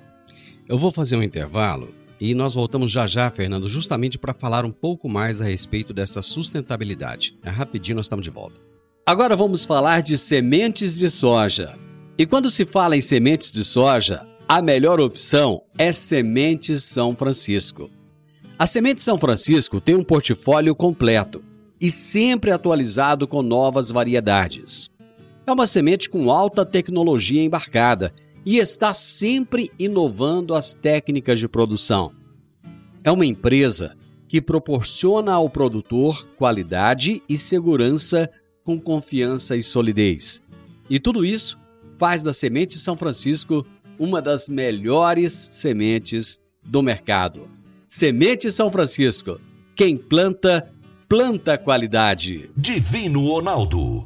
Eu 0.67 0.77
vou 0.77 0.89
fazer 0.89 1.17
um 1.17 1.23
intervalo 1.23 1.93
e 2.19 2.33
nós 2.33 2.53
voltamos 2.53 2.91
já 2.91 3.05
já, 3.05 3.29
Fernando, 3.29 3.67
justamente 3.67 4.17
para 4.17 4.33
falar 4.33 4.63
um 4.63 4.71
pouco 4.71 5.09
mais 5.09 5.41
a 5.41 5.45
respeito 5.45 5.93
dessa 5.93 6.21
sustentabilidade. 6.21 7.37
É 7.43 7.49
rapidinho, 7.49 7.97
nós 7.97 8.05
estamos 8.05 8.23
de 8.23 8.29
volta. 8.29 8.61
Agora 9.05 9.35
vamos 9.35 9.65
falar 9.65 10.01
de 10.01 10.17
sementes 10.17 10.97
de 10.97 11.09
soja. 11.09 11.73
E 12.17 12.25
quando 12.25 12.49
se 12.49 12.65
fala 12.65 12.95
em 12.95 13.01
sementes 13.01 13.51
de 13.51 13.63
soja, 13.63 14.25
a 14.47 14.61
melhor 14.61 14.99
opção 14.99 15.61
é 15.77 15.91
Sementes 15.91 16.83
São 16.83 17.15
Francisco. 17.15 17.89
A 18.57 18.65
Semente 18.65 19.03
São 19.03 19.17
Francisco 19.17 19.79
tem 19.79 19.95
um 19.95 20.03
portfólio 20.03 20.73
completo 20.73 21.43
e 21.79 21.91
sempre 21.91 22.51
atualizado 22.51 23.27
com 23.27 23.41
novas 23.41 23.91
variedades. 23.91 24.89
É 25.48 25.51
uma 25.54 25.66
semente 25.66 26.10
com 26.10 26.30
alta 26.30 26.66
tecnologia 26.66 27.42
embarcada 27.42 28.13
e 28.46 28.58
está 28.58 28.94
sempre 28.94 29.72
inovando 29.80 30.54
as 30.54 30.75
técnicas 30.75 31.39
de 31.39 31.48
produção. 31.48 32.12
É 33.01 33.10
uma 33.10 33.25
empresa 33.25 33.96
que 34.27 34.42
proporciona 34.42 35.32
ao 35.32 35.50
produtor 35.50 36.27
qualidade 36.36 37.24
e 37.30 37.38
segurança 37.38 38.30
com 38.62 38.77
confiança 38.77 39.56
e 39.56 39.63
solidez. 39.63 40.42
E 40.89 41.00
tudo 41.00 41.24
isso 41.24 41.58
faz 41.98 42.22
da 42.22 42.34
Semente 42.34 42.77
São 42.77 42.98
Francisco 42.98 43.66
uma 43.98 44.22
das 44.22 44.50
melhores 44.50 45.48
sementes 45.50 46.42
do 46.62 46.84
mercado. 46.84 47.48
Semente 47.88 48.51
São 48.51 48.70
Francisco. 48.70 49.39
Quem 49.74 49.96
planta, 49.96 50.70
planta 51.08 51.58
qualidade. 51.58 52.51
Divino 52.58 53.25
Ronaldo, 53.25 54.06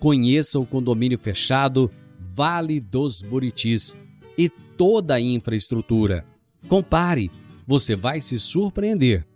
Conheça 0.00 0.58
o 0.58 0.66
condomínio 0.66 1.18
fechado 1.18 1.90
Vale 2.18 2.80
dos 2.80 3.20
Buritis 3.20 3.94
e 4.36 4.48
toda 4.48 5.14
a 5.16 5.20
infraestrutura. 5.20 6.24
Compare, 6.68 7.30
você 7.66 7.94
vai 7.94 8.22
se 8.22 8.38
surpreender. 8.38 9.26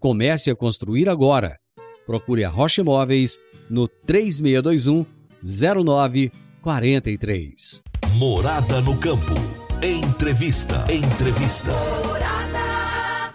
Comece 0.00 0.50
a 0.50 0.56
construir 0.56 1.10
agora. 1.10 1.58
Procure 2.06 2.42
a 2.42 2.48
Rocha 2.48 2.80
Imóveis 2.80 3.38
no 3.68 3.86
3621 3.86 5.04
0943. 5.42 7.82
Morada 8.14 8.80
no 8.80 8.96
campo. 8.96 9.34
Entrevista. 9.82 10.86
Entrevista. 10.90 11.72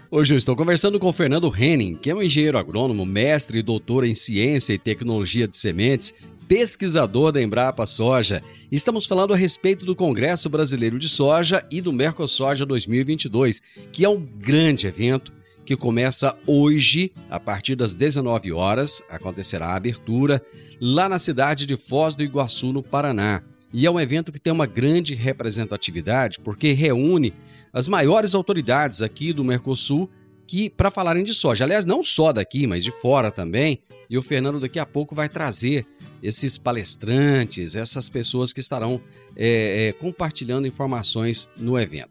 Hoje 0.10 0.34
eu 0.34 0.38
estou 0.38 0.56
conversando 0.56 1.00
com 1.00 1.14
Fernando 1.14 1.54
Henning, 1.56 1.94
que 1.94 2.10
é 2.10 2.16
um 2.16 2.24
engenheiro 2.24 2.58
agrônomo, 2.58 3.06
mestre 3.06 3.60
e 3.60 3.64
doutor 3.64 4.04
em 4.04 4.16
ciência 4.16 4.74
e 4.74 4.80
tecnologia 4.80 5.48
de 5.48 5.56
sementes, 5.56 6.16
pesquisador 6.50 7.32
da 7.32 7.40
Embrapa 7.40 7.86
Soja. 7.86 8.42
Estamos 8.72 9.06
falando 9.06 9.36
a 9.36 9.38
respeito 9.38 9.86
do 9.86 9.96
Congresso 9.96 10.50
Brasileiro 10.50 10.98
de 10.98 11.08
Soja 11.08 11.64
e 11.72 11.80
do 11.80 11.94
Mercosoja 11.94 12.66
2022, 12.66 13.62
que 13.92 14.04
é 14.04 14.10
um 14.10 14.20
grande 14.20 14.88
evento 14.88 15.32
que 15.64 15.78
começa 15.78 16.36
hoje, 16.48 17.12
a 17.30 17.40
partir 17.40 17.76
das 17.76 17.94
19 17.94 18.52
horas, 18.52 19.04
acontecerá 19.08 19.68
a 19.68 19.76
abertura 19.76 20.42
lá 20.82 21.08
na 21.08 21.20
cidade 21.20 21.68
de 21.68 21.78
Foz 21.78 22.16
do 22.16 22.24
Iguaçu, 22.24 22.74
no 22.74 22.82
Paraná. 22.82 23.44
E 23.72 23.86
é 23.86 23.92
um 23.92 24.00
evento 24.00 24.32
que 24.32 24.40
tem 24.40 24.52
uma 24.52 24.66
grande 24.66 25.14
representatividade 25.14 26.40
porque 26.40 26.72
reúne 26.72 27.32
as 27.72 27.88
maiores 27.88 28.34
autoridades 28.34 29.04
aqui 29.04 29.32
do 29.32 29.44
Mercosul 29.44 30.10
que 30.50 30.68
para 30.68 30.90
falarem 30.90 31.24
de 31.24 31.32
soja. 31.32 31.64
Aliás, 31.64 31.86
não 31.86 32.04
só 32.04 32.34
daqui, 32.34 32.66
mas 32.66 32.84
de 32.84 32.92
fora 32.92 33.30
também. 33.30 33.84
E 34.10 34.18
o 34.18 34.22
Fernando 34.24 34.60
daqui 34.60 34.80
a 34.80 34.86
pouco 34.86 35.14
vai 35.14 35.30
trazer 35.30 35.86
esses 36.24 36.58
palestrantes, 36.58 37.76
essas 37.76 38.10
pessoas 38.10 38.52
que 38.52 38.60
estarão 38.60 39.00
é, 39.36 39.90
é, 39.90 39.94
compartilhando 39.94 40.66
informações 40.68 41.48
no 41.56 41.80
evento. 41.80 42.10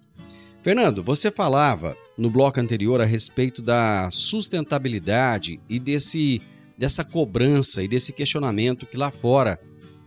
Fernando, 0.63 1.03
você 1.03 1.33
falava 1.33 1.97
no 2.17 2.31
bloco 2.31 2.61
anterior 2.61 3.01
a 3.01 3.05
respeito 3.05 3.61
da 3.61 4.09
sustentabilidade 4.13 5.61
e 5.69 5.81
desse, 5.81 6.41
dessa 6.79 7.05
cobrança 7.05 7.83
e 7.83 7.89
desse 7.89 8.13
questionamento 8.13 8.87
que 8.87 8.97
lá 8.97 9.11
fora 9.11 9.59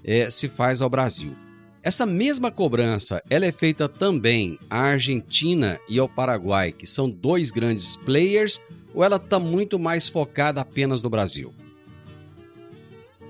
é, 0.05 0.29
se 0.29 0.47
faz 0.47 0.81
ao 0.81 0.89
Brasil. 0.89 1.35
Essa 1.83 2.05
mesma 2.05 2.51
cobrança 2.51 3.23
ela 3.27 3.45
é 3.45 3.51
feita 3.51 3.89
também 3.89 4.59
à 4.69 4.81
Argentina 4.81 5.79
e 5.89 5.97
ao 5.97 6.07
Paraguai, 6.07 6.71
que 6.71 6.85
são 6.85 7.09
dois 7.09 7.49
grandes 7.49 7.95
players, 7.95 8.61
ou 8.93 9.03
ela 9.03 9.15
está 9.15 9.39
muito 9.39 9.79
mais 9.79 10.07
focada 10.07 10.61
apenas 10.61 11.01
no 11.01 11.09
Brasil? 11.09 11.51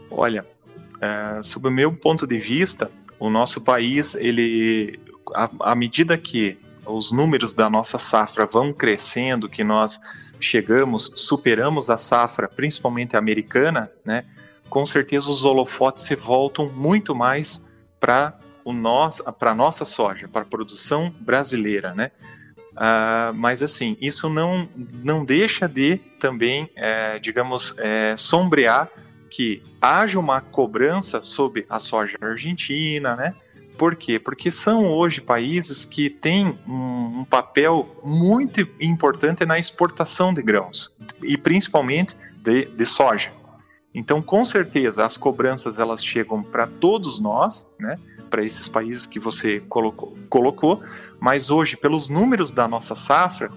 Olha, 0.09 0.45
é, 0.99 1.41
sob 1.41 1.69
o 1.69 1.71
meu 1.71 1.93
ponto 1.93 2.27
de 2.27 2.39
vista, 2.39 2.91
o 3.17 3.29
nosso 3.29 3.61
país, 3.61 4.15
ele, 4.15 4.99
à 5.61 5.73
medida 5.73 6.17
que 6.17 6.57
os 6.85 7.13
números 7.13 7.53
da 7.53 7.69
nossa 7.69 7.97
safra 7.97 8.45
vão 8.45 8.73
crescendo, 8.73 9.47
que 9.47 9.63
nós 9.63 10.01
chegamos, 10.41 11.13
superamos 11.15 11.89
a 11.89 11.97
safra, 11.97 12.49
principalmente 12.49 13.15
americana, 13.15 13.89
né? 14.03 14.25
com 14.69 14.83
certeza 14.83 15.29
os 15.29 15.45
holofotes 15.45 16.03
se 16.03 16.15
voltam 16.15 16.67
muito 16.69 17.15
mais 17.15 17.70
para 18.01 18.37
para 19.39 19.55
nossa 19.55 19.85
soja, 19.85 20.27
para 20.27 20.41
a 20.41 20.45
produção 20.45 21.13
brasileira, 21.21 21.93
né? 21.93 22.11
Uh, 22.71 23.33
mas 23.33 23.61
assim, 23.61 23.97
isso 24.01 24.29
não, 24.29 24.67
não 24.75 25.23
deixa 25.23 25.67
de 25.67 25.97
também, 26.19 26.69
é, 26.75 27.19
digamos, 27.19 27.77
é, 27.77 28.15
sombrear 28.17 28.89
que 29.29 29.61
haja 29.81 30.19
uma 30.19 30.41
cobrança 30.41 31.23
sobre 31.23 31.65
a 31.69 31.79
soja 31.79 32.17
argentina, 32.21 33.15
né? 33.15 33.35
Por 33.77 33.95
quê? 33.95 34.19
Porque 34.19 34.51
são 34.51 34.87
hoje 34.87 35.21
países 35.21 35.85
que 35.85 36.09
têm 36.09 36.57
um, 36.67 37.21
um 37.21 37.25
papel 37.25 37.99
muito 38.03 38.67
importante 38.79 39.45
na 39.45 39.57
exportação 39.57 40.33
de 40.33 40.41
grãos 40.41 40.95
e 41.23 41.37
principalmente 41.37 42.15
de, 42.37 42.65
de 42.65 42.85
soja. 42.85 43.31
Então, 43.93 44.21
com 44.21 44.43
certeza, 44.45 45.03
as 45.03 45.17
cobranças 45.17 45.77
elas 45.77 46.03
chegam 46.03 46.41
para 46.41 46.65
todos 46.65 47.19
nós, 47.19 47.67
né? 47.79 47.99
Para 48.29 48.45
esses 48.45 48.69
países 48.69 49.05
que 49.05 49.19
você 49.19 49.59
colocou, 49.67 50.17
colocou, 50.29 50.81
mas 51.19 51.51
hoje, 51.51 51.75
pelos 51.75 52.07
números 52.07 52.53
da 52.53 52.67
nossa 52.67 52.95
safra, 52.95 53.51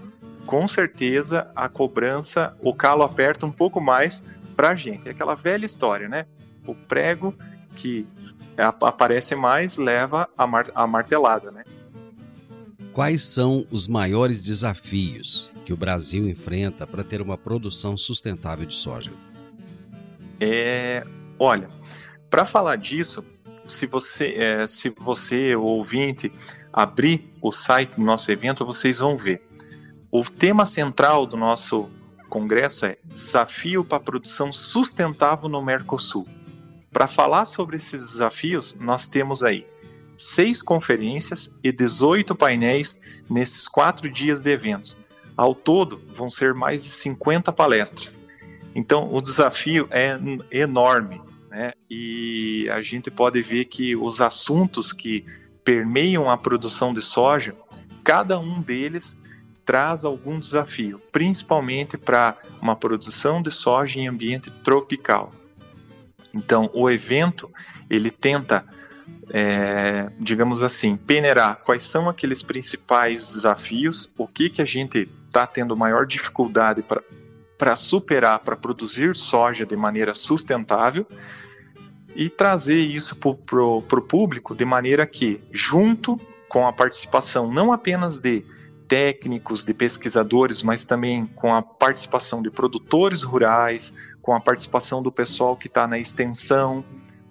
com 0.46 0.66
certeza 0.66 1.50
a 1.54 1.68
cobrança, 1.68 2.56
o 2.60 2.74
calo 2.74 3.04
aperta 3.04 3.46
um 3.46 3.52
pouco 3.52 3.80
mais 3.80 4.24
para 4.56 4.70
a 4.70 4.74
gente. 4.74 5.08
É 5.08 5.12
aquela 5.12 5.34
velha 5.34 5.64
história, 5.64 6.08
né? 6.08 6.26
O 6.66 6.74
prego 6.74 7.34
que 7.76 8.06
aparece 8.56 9.34
mais 9.34 9.78
leva 9.78 10.28
a, 10.36 10.46
mar 10.46 10.70
a 10.74 10.86
martelada, 10.86 11.50
né? 11.50 11.64
Quais 12.92 13.22
são 13.24 13.66
os 13.70 13.88
maiores 13.88 14.42
desafios 14.42 15.52
que 15.64 15.72
o 15.72 15.76
Brasil 15.76 16.28
enfrenta 16.28 16.86
para 16.86 17.02
ter 17.02 17.20
uma 17.20 17.36
produção 17.36 17.96
sustentável 17.96 18.66
de 18.66 18.76
soja? 18.76 19.12
É, 20.40 21.04
olha, 21.38 21.68
para 22.30 22.44
falar 22.44 22.76
disso, 22.76 23.24
se 23.66 23.86
você, 23.86 24.34
é, 24.36 24.66
se 24.66 24.90
você, 24.90 25.54
ouvinte, 25.56 26.32
abrir 26.72 27.32
o 27.40 27.52
site 27.52 27.96
do 27.96 28.02
nosso 28.02 28.30
evento, 28.30 28.64
vocês 28.64 28.98
vão 28.98 29.16
ver. 29.16 29.42
O 30.10 30.22
tema 30.22 30.64
central 30.66 31.26
do 31.26 31.36
nosso 31.36 31.90
congresso 32.28 32.86
é 32.86 32.98
Desafio 33.04 33.84
para 33.84 33.98
a 33.98 34.00
Produção 34.00 34.52
Sustentável 34.52 35.48
no 35.48 35.62
Mercosul. 35.62 36.26
Para 36.92 37.06
falar 37.06 37.44
sobre 37.44 37.76
esses 37.76 38.12
desafios, 38.12 38.74
nós 38.80 39.08
temos 39.08 39.42
aí 39.42 39.66
seis 40.16 40.62
conferências 40.62 41.58
e 41.62 41.72
18 41.72 42.34
painéis 42.34 43.02
nesses 43.28 43.66
quatro 43.66 44.08
dias 44.10 44.42
de 44.42 44.50
eventos. 44.50 44.96
Ao 45.36 45.54
todo, 45.54 46.00
vão 46.14 46.30
ser 46.30 46.54
mais 46.54 46.84
de 46.84 46.90
50 46.90 47.52
palestras. 47.52 48.20
Então, 48.74 49.12
o 49.12 49.20
desafio 49.20 49.86
é 49.90 50.18
enorme, 50.50 51.20
né? 51.48 51.72
E 51.88 52.68
a 52.70 52.82
gente 52.82 53.10
pode 53.10 53.40
ver 53.40 53.66
que 53.66 53.94
os 53.94 54.20
assuntos 54.20 54.92
que 54.92 55.24
permeiam 55.62 56.28
a 56.28 56.36
produção 56.36 56.92
de 56.92 57.00
soja, 57.00 57.54
cada 58.02 58.38
um 58.38 58.60
deles 58.60 59.16
traz 59.64 60.04
algum 60.04 60.38
desafio, 60.38 61.00
principalmente 61.10 61.96
para 61.96 62.36
uma 62.60 62.76
produção 62.76 63.40
de 63.40 63.50
soja 63.50 63.98
em 63.98 64.08
ambiente 64.08 64.50
tropical. 64.50 65.32
Então, 66.34 66.68
o 66.74 66.90
evento 66.90 67.50
ele 67.88 68.10
tenta, 68.10 68.64
é, 69.30 70.10
digamos 70.18 70.62
assim, 70.62 70.96
peneirar 70.96 71.60
quais 71.64 71.84
são 71.84 72.08
aqueles 72.08 72.42
principais 72.42 73.32
desafios, 73.32 74.14
o 74.18 74.26
que 74.26 74.50
que 74.50 74.60
a 74.60 74.66
gente 74.66 75.08
está 75.26 75.46
tendo 75.46 75.76
maior 75.76 76.06
dificuldade 76.06 76.82
para 76.82 77.02
para 77.58 77.76
superar, 77.76 78.40
para 78.40 78.56
produzir 78.56 79.14
soja 79.14 79.64
de 79.64 79.76
maneira 79.76 80.14
sustentável 80.14 81.06
e 82.14 82.28
trazer 82.28 82.78
isso 82.78 83.16
para 83.16 83.62
o 83.62 83.82
público 83.82 84.54
de 84.54 84.64
maneira 84.64 85.06
que, 85.06 85.40
junto 85.52 86.18
com 86.48 86.66
a 86.66 86.72
participação 86.72 87.52
não 87.52 87.72
apenas 87.72 88.20
de 88.20 88.44
técnicos, 88.86 89.64
de 89.64 89.74
pesquisadores, 89.74 90.62
mas 90.62 90.84
também 90.84 91.26
com 91.26 91.54
a 91.54 91.62
participação 91.62 92.42
de 92.42 92.50
produtores 92.50 93.22
rurais, 93.22 93.94
com 94.20 94.34
a 94.34 94.40
participação 94.40 95.02
do 95.02 95.10
pessoal 95.10 95.56
que 95.56 95.66
está 95.66 95.86
na 95.86 95.98
extensão, 95.98 96.84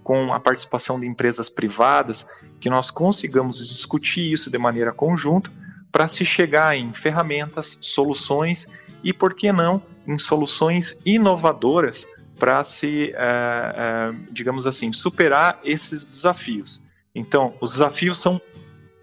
com 0.04 0.34
a 0.34 0.40
participação 0.40 1.00
de 1.00 1.08
empresas 1.08 1.50
privadas, 1.50 2.28
que 2.60 2.70
nós 2.70 2.92
consigamos 2.92 3.58
discutir 3.70 4.32
isso 4.32 4.52
de 4.52 4.58
maneira 4.58 4.92
conjunta 4.92 5.50
para 5.94 6.08
se 6.08 6.26
chegar 6.26 6.76
em 6.76 6.92
ferramentas, 6.92 7.78
soluções 7.84 8.68
e, 9.04 9.14
por 9.14 9.36
que 9.36 9.52
não, 9.52 9.80
em 10.08 10.18
soluções 10.18 11.00
inovadoras 11.06 12.08
para 12.40 12.64
se, 12.64 13.14
uh, 13.14 14.12
uh, 14.12 14.28
digamos 14.32 14.66
assim, 14.66 14.92
superar 14.92 15.60
esses 15.64 16.02
desafios. 16.02 16.82
Então, 17.14 17.54
os 17.62 17.74
desafios 17.74 18.18
são 18.18 18.42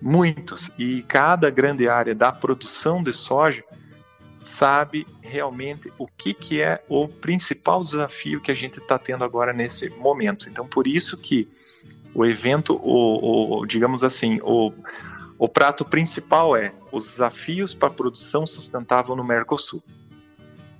muitos 0.03 0.73
e 0.77 1.05
cada 1.05 1.49
grande 1.49 1.89
área 1.89 2.15
da 2.15 2.33
produção 2.33 3.03
de 3.05 3.13
soja 3.13 3.63
sabe 4.41 5.07
realmente 5.21 5.93
o 5.97 6.09
que, 6.09 6.35
que 6.35 6.61
é 6.61 6.83
o 6.89 7.07
principal 7.07 7.85
desafio 7.85 8.41
que 8.41 8.51
a 8.51 8.55
gente 8.55 8.81
está 8.81 8.99
tendo 8.99 9.23
agora 9.23 9.53
nesse 9.53 9.91
momento. 9.91 10.49
Então, 10.49 10.67
por 10.67 10.89
isso 10.89 11.17
que 11.17 11.49
o 12.13 12.27
evento, 12.27 12.75
o, 12.83 13.61
o 13.61 13.67
digamos 13.67 14.03
assim, 14.03 14.41
o, 14.43 14.73
o 15.41 15.49
prato 15.49 15.87
principal 15.87 16.55
é 16.55 16.71
os 16.93 17.07
desafios 17.07 17.73
para 17.73 17.89
a 17.89 17.91
produção 17.91 18.47
sustentável 18.47 19.17
no 19.17 19.25
Mercosul. 19.25 19.83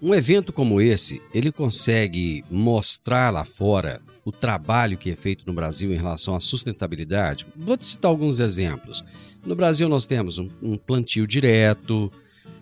Um 0.03 0.15
evento 0.15 0.53
como 0.53 0.83
esse, 0.83 1.23
ele 1.33 1.51
consegue 1.51 2.45
mostrar 2.51 3.33
lá 3.33 3.43
fora 3.43 4.03
o 4.23 4.31
trabalho 4.31 4.99
que 4.99 5.11
é 5.11 5.17
feito 5.17 5.47
no 5.47 5.55
Brasil 5.55 5.91
em 5.95 5.97
relação 5.97 6.37
à 6.37 6.41
sustentabilidade? 6.41 7.47
Vou 7.57 7.75
te 7.75 7.89
citar 7.89 8.11
alguns 8.11 8.39
exemplos. 8.39 9.03
No 9.43 9.57
Brasil 9.57 9.89
nós 9.89 10.05
temos 10.05 10.37
um, 10.37 10.51
um 10.63 10.77
plantio 10.77 11.27
direto, 11.27 12.13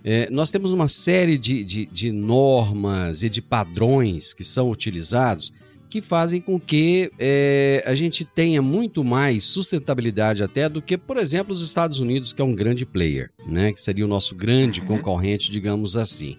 é, 0.04 0.30
nós 0.30 0.52
temos 0.52 0.72
uma 0.72 0.86
série 0.86 1.36
de, 1.36 1.64
de, 1.64 1.86
de 1.86 2.12
normas 2.12 3.24
e 3.24 3.28
de 3.28 3.42
padrões 3.42 4.32
que 4.32 4.44
são 4.44 4.70
utilizados 4.70 5.52
que 5.88 6.02
fazem 6.02 6.40
com 6.40 6.60
que 6.60 7.10
é, 7.18 7.82
a 7.86 7.94
gente 7.94 8.24
tenha 8.24 8.60
muito 8.60 9.02
mais 9.02 9.44
sustentabilidade 9.44 10.42
até 10.42 10.68
do 10.68 10.82
que, 10.82 10.98
por 10.98 11.16
exemplo, 11.16 11.54
os 11.54 11.62
Estados 11.62 11.98
Unidos, 11.98 12.32
que 12.32 12.42
é 12.42 12.44
um 12.44 12.54
grande 12.54 12.84
player, 12.84 13.30
né? 13.46 13.72
que 13.72 13.80
seria 13.80 14.04
o 14.04 14.08
nosso 14.08 14.34
grande 14.34 14.80
uhum. 14.80 14.86
concorrente, 14.86 15.50
digamos 15.50 15.96
assim. 15.96 16.36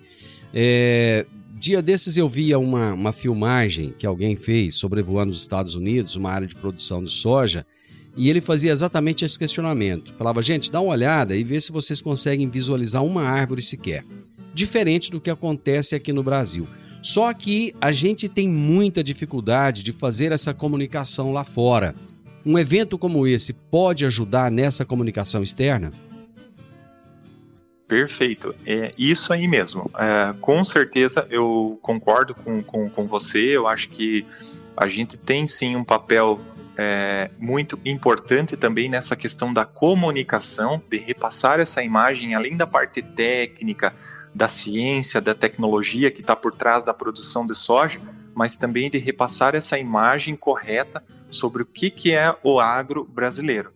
É, 0.54 1.26
dia 1.60 1.82
desses 1.82 2.16
eu 2.16 2.28
via 2.28 2.58
uma, 2.58 2.94
uma 2.94 3.12
filmagem 3.12 3.94
que 3.98 4.06
alguém 4.06 4.36
fez 4.36 4.76
sobrevoando 4.76 5.32
os 5.32 5.42
Estados 5.42 5.76
Unidos, 5.76 6.16
uma 6.16 6.32
área 6.32 6.48
de 6.48 6.56
produção 6.56 7.04
de 7.04 7.12
soja, 7.12 7.66
e 8.16 8.30
ele 8.30 8.42
fazia 8.42 8.72
exatamente 8.72 9.26
esse 9.26 9.38
questionamento. 9.38 10.14
Falava, 10.18 10.42
gente, 10.42 10.72
dá 10.72 10.80
uma 10.82 10.92
olhada 10.92 11.36
e 11.36 11.44
vê 11.44 11.60
se 11.60 11.72
vocês 11.72 12.02
conseguem 12.02 12.50
visualizar 12.50 13.04
uma 13.04 13.24
árvore 13.24 13.62
sequer. 13.62 14.04
Diferente 14.54 15.12
do 15.12 15.22
que 15.22 15.30
acontece 15.30 15.96
aqui 15.96 16.12
no 16.12 16.24
Brasil. 16.24 16.68
Só 17.02 17.34
que 17.34 17.74
a 17.80 17.92
gente 17.92 18.28
tem 18.28 18.50
muita 18.50 19.04
dificuldade 19.04 19.84
de 19.84 19.92
fazer 19.92 20.32
essa 20.32 20.54
comunicação 20.54 21.32
lá 21.32 21.44
fora. 21.44 21.96
Um 22.46 22.58
evento 22.58 22.98
como 22.98 23.28
esse 23.28 23.54
pode 23.54 24.06
ajudar 24.06 24.52
nessa 24.52 24.86
comunicação 24.86 25.44
externa? 25.44 25.92
Perfeito, 27.88 28.54
é 28.66 28.94
isso 28.98 29.34
aí 29.34 29.48
mesmo. 29.48 29.90
É, 29.98 30.34
com 30.40 30.64
certeza 30.64 31.26
eu 31.30 31.80
concordo 31.82 32.36
com, 32.36 32.62
com, 32.62 32.90
com 32.90 33.08
você. 33.08 33.40
Eu 33.40 33.68
acho 33.68 33.90
que 33.90 34.26
a 34.78 34.88
gente 34.88 35.18
tem 35.18 35.48
sim 35.48 35.76
um 35.76 35.84
papel 35.84 36.40
é, 36.78 37.30
muito 37.38 37.80
importante 37.84 38.56
também 38.56 38.88
nessa 38.88 39.16
questão 39.16 39.52
da 39.52 39.66
comunicação, 39.66 40.82
de 40.90 40.98
repassar 40.98 41.60
essa 41.60 41.84
imagem, 41.84 42.36
além 42.36 42.56
da 42.56 42.66
parte 42.66 43.02
técnica, 43.02 43.94
da 44.34 44.48
ciência, 44.48 45.20
da 45.20 45.34
tecnologia 45.34 46.12
que 46.12 46.22
está 46.22 46.36
por 46.36 46.54
trás 46.54 46.86
da 46.86 46.94
produção 46.94 47.46
de 47.46 47.56
soja, 47.56 48.00
mas 48.34 48.58
também 48.58 48.90
de 48.90 48.98
repassar 48.98 49.56
essa 49.56 49.78
imagem 49.78 50.36
correta 50.36 51.04
sobre 51.30 51.64
o 51.64 51.66
que, 51.66 51.90
que 51.90 52.16
é 52.16 52.36
o 52.44 52.60
agro 52.60 53.04
brasileiro. 53.04 53.74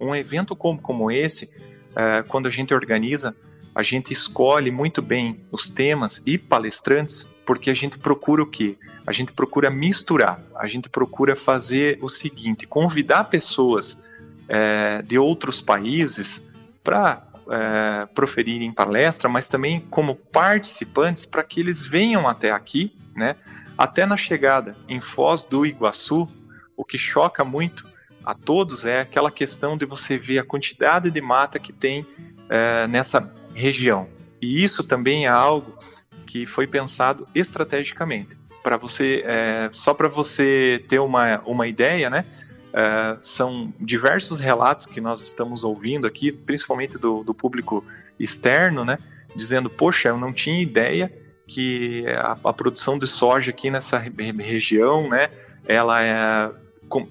Um 0.00 0.14
evento 0.14 0.54
como, 0.54 0.80
como 0.80 1.10
esse 1.10 1.60
é, 1.96 2.22
quando 2.22 2.46
a 2.46 2.50
gente 2.50 2.72
organiza, 2.72 3.34
a 3.74 3.82
gente 3.82 4.12
escolhe 4.12 4.70
muito 4.70 5.00
bem 5.00 5.40
os 5.52 5.70
temas 5.70 6.22
e 6.26 6.38
palestrantes, 6.38 7.24
porque 7.46 7.70
a 7.70 7.74
gente 7.74 7.98
procura 7.98 8.42
o 8.42 8.46
quê? 8.46 8.76
A 9.06 9.12
gente 9.12 9.32
procura 9.32 9.70
misturar, 9.70 10.42
a 10.54 10.66
gente 10.66 10.88
procura 10.88 11.34
fazer 11.34 11.98
o 12.02 12.08
seguinte: 12.08 12.66
convidar 12.66 13.24
pessoas 13.24 14.02
é, 14.48 15.02
de 15.02 15.18
outros 15.18 15.60
países 15.60 16.48
para 16.82 17.27
é, 17.50 18.06
proferirem 18.14 18.72
palestra, 18.72 19.28
mas 19.28 19.48
também 19.48 19.80
como 19.90 20.14
participantes 20.14 21.24
para 21.24 21.42
que 21.42 21.60
eles 21.60 21.84
venham 21.84 22.28
até 22.28 22.50
aqui, 22.50 22.92
né? 23.14 23.36
Até 23.76 24.04
na 24.04 24.16
chegada 24.16 24.76
em 24.88 25.00
Foz 25.00 25.44
do 25.44 25.64
Iguaçu, 25.64 26.28
o 26.76 26.84
que 26.84 26.98
choca 26.98 27.44
muito 27.44 27.88
a 28.24 28.34
todos 28.34 28.84
é 28.84 29.00
aquela 29.00 29.30
questão 29.30 29.76
de 29.76 29.86
você 29.86 30.18
ver 30.18 30.38
a 30.38 30.44
quantidade 30.44 31.10
de 31.10 31.20
mata 31.20 31.58
que 31.58 31.72
tem 31.72 32.06
é, 32.48 32.86
nessa 32.86 33.34
região. 33.54 34.08
E 34.40 34.62
isso 34.62 34.84
também 34.84 35.26
é 35.26 35.28
algo 35.28 35.78
que 36.26 36.46
foi 36.46 36.66
pensado 36.66 37.26
estrategicamente. 37.34 38.36
Para 38.62 38.76
você, 38.76 39.22
é, 39.24 39.68
só 39.72 39.94
para 39.94 40.08
você 40.08 40.84
ter 40.88 40.98
uma, 40.98 41.40
uma 41.46 41.66
ideia, 41.66 42.10
né? 42.10 42.26
É, 42.72 43.16
são 43.20 43.72
diversos 43.80 44.40
relatos 44.40 44.86
que 44.86 45.00
nós 45.00 45.22
estamos 45.22 45.64
ouvindo 45.64 46.06
aqui, 46.06 46.30
principalmente 46.30 46.98
do, 46.98 47.24
do 47.24 47.34
público 47.34 47.84
externo, 48.18 48.84
né? 48.84 48.98
Dizendo, 49.34 49.70
poxa, 49.70 50.08
eu 50.08 50.18
não 50.18 50.32
tinha 50.32 50.60
ideia 50.60 51.12
que 51.46 52.04
a, 52.08 52.38
a 52.44 52.52
produção 52.52 52.98
de 52.98 53.06
soja 53.06 53.50
aqui 53.50 53.70
nessa 53.70 53.98
região, 53.98 55.08
né? 55.08 55.30
Ela 55.66 56.02
é, 56.02 56.50
com, 56.88 57.08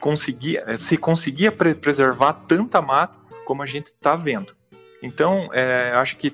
conseguia, 0.00 0.76
se 0.76 0.96
conseguia 0.96 1.50
pre 1.50 1.74
preservar 1.74 2.32
tanta 2.32 2.82
mata 2.82 3.18
como 3.44 3.62
a 3.62 3.66
gente 3.66 3.86
está 3.86 4.14
vendo. 4.14 4.54
Então, 5.02 5.48
é, 5.52 5.92
acho 5.94 6.16
que 6.16 6.30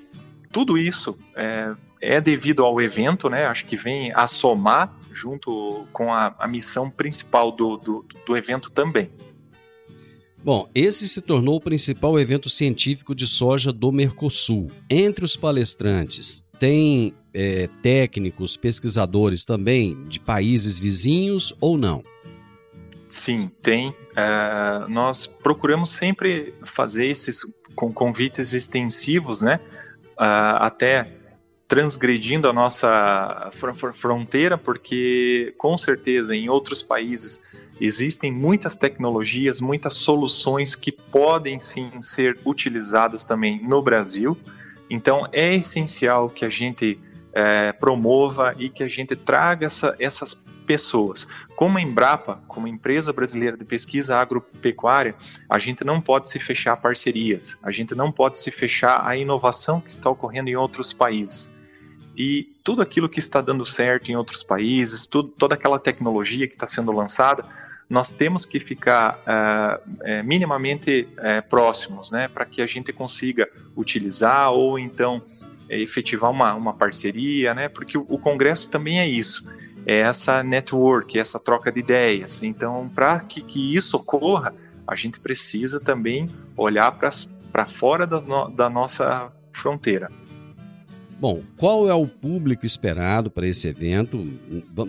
tudo 0.51 0.77
isso 0.77 1.17
é, 1.35 1.73
é, 2.05 2.21
devido 2.21 2.63
ao 2.63 2.79
evento, 2.81 3.29
né? 3.29 3.45
Acho 3.45 3.65
que 3.65 3.75
vem 3.75 4.11
a 4.13 4.27
somar 4.27 4.93
junto 5.11 5.87
com 5.91 6.13
a, 6.13 6.35
a 6.37 6.47
missão 6.47 6.89
principal 6.89 7.51
do, 7.51 7.77
do, 7.77 8.05
do 8.25 8.37
evento 8.37 8.69
também. 8.69 9.09
Bom, 10.43 10.69
esse 10.75 11.07
se 11.09 11.21
tornou 11.21 11.55
o 11.55 11.61
principal 11.61 12.19
evento 12.19 12.49
científico 12.49 13.15
de 13.15 13.25
soja 13.25 13.73
do 13.73 13.91
Mercosul. 13.91 14.69
Entre 14.87 15.25
os 15.25 15.35
palestrantes, 15.35 16.45
tem 16.59 17.15
é, 17.33 17.67
técnicos, 17.81 18.55
pesquisadores 18.55 19.43
também 19.43 20.05
de 20.07 20.19
países 20.19 20.77
vizinhos 20.77 21.51
ou 21.59 21.77
não? 21.77 22.03
Sim, 23.09 23.49
tem. 23.61 23.89
Uh, 23.89 24.87
nós 24.89 25.25
procuramos 25.25 25.89
sempre 25.89 26.53
fazer 26.63 27.07
esses 27.07 27.41
com 27.75 27.91
convites 27.91 28.53
extensivos, 28.53 29.41
né? 29.41 29.59
Uh, 30.17 30.59
até 30.59 31.11
transgredindo 31.67 32.47
a 32.47 32.53
nossa 32.53 33.49
fronteira, 33.93 34.57
porque 34.57 35.53
com 35.57 35.75
certeza 35.75 36.35
em 36.35 36.47
outros 36.47 36.81
países 36.81 37.49
existem 37.81 38.31
muitas 38.31 38.77
tecnologias, 38.77 39.59
muitas 39.59 39.95
soluções 39.95 40.75
que 40.75 40.91
podem 40.91 41.59
sim 41.59 41.89
ser 42.01 42.39
utilizadas 42.45 43.25
também 43.25 43.61
no 43.63 43.81
Brasil. 43.81 44.37
Então 44.89 45.27
é 45.31 45.55
essencial 45.55 46.29
que 46.29 46.45
a 46.45 46.49
gente 46.49 46.99
é, 47.33 47.71
promova 47.73 48.55
e 48.57 48.69
que 48.69 48.83
a 48.83 48.87
gente 48.87 49.15
traga 49.15 49.65
essa, 49.65 49.95
essas 49.99 50.47
pessoas. 50.65 51.27
Como 51.55 51.77
a 51.77 51.81
Embrapa, 51.81 52.41
como 52.47 52.67
empresa 52.67 53.11
brasileira 53.11 53.57
de 53.57 53.65
pesquisa 53.65 54.17
agropecuária, 54.17 55.15
a 55.49 55.57
gente 55.57 55.83
não 55.83 55.99
pode 55.99 56.29
se 56.29 56.39
fechar 56.39 56.73
a 56.73 56.77
parcerias, 56.77 57.57
a 57.63 57.71
gente 57.71 57.95
não 57.95 58.11
pode 58.11 58.37
se 58.37 58.51
fechar 58.51 59.05
a 59.05 59.17
inovação 59.17 59.81
que 59.81 59.91
está 59.91 60.09
ocorrendo 60.09 60.49
em 60.49 60.55
outros 60.55 60.93
países. 60.93 61.54
E 62.17 62.53
tudo 62.63 62.81
aquilo 62.81 63.09
que 63.09 63.19
está 63.19 63.41
dando 63.41 63.65
certo 63.65 64.09
em 64.09 64.15
outros 64.15 64.43
países, 64.43 65.05
tudo, 65.05 65.29
toda 65.29 65.55
aquela 65.55 65.79
tecnologia 65.79 66.47
que 66.47 66.53
está 66.53 66.65
sendo 66.65 66.91
lançada, 66.91 67.45
nós 67.89 68.13
temos 68.13 68.45
que 68.45 68.59
ficar 68.59 69.21
uh, 69.21 70.23
minimamente 70.23 71.07
uh, 71.13 71.47
próximos, 71.47 72.11
né, 72.11 72.27
para 72.27 72.45
que 72.45 72.61
a 72.61 72.65
gente 72.65 72.91
consiga 72.91 73.47
utilizar 73.75 74.51
ou 74.51 74.79
então 74.79 75.21
é, 75.69 75.79
efetivar 75.79 76.31
uma, 76.31 76.53
uma 76.53 76.73
parceria, 76.73 77.53
né? 77.53 77.69
Porque 77.69 77.97
o, 77.97 78.05
o, 78.07 78.19
Congresso 78.19 78.69
também 78.69 78.99
é 78.99 79.07
isso, 79.07 79.51
é 79.85 79.97
essa 79.97 80.43
network, 80.43 81.17
essa 81.17 81.39
troca 81.39 81.71
de 81.71 81.79
ideias. 81.79 82.43
Então, 82.43 82.89
para 82.93 83.19
que, 83.19 83.41
que 83.41 83.75
isso 83.75 83.97
ocorra, 83.97 84.53
a 84.87 84.95
gente 84.95 85.19
precisa 85.19 85.79
também 85.79 86.29
olhar 86.55 86.91
para 86.91 87.65
fora 87.65 88.05
da, 88.05 88.21
no, 88.21 88.49
da 88.49 88.69
nossa 88.69 89.31
fronteira. 89.51 90.11
Bom, 91.19 91.41
qual 91.57 91.89
é 91.89 91.93
o 91.93 92.07
público 92.07 92.65
esperado 92.65 93.31
para 93.31 93.47
esse 93.47 93.67
evento, 93.67 94.27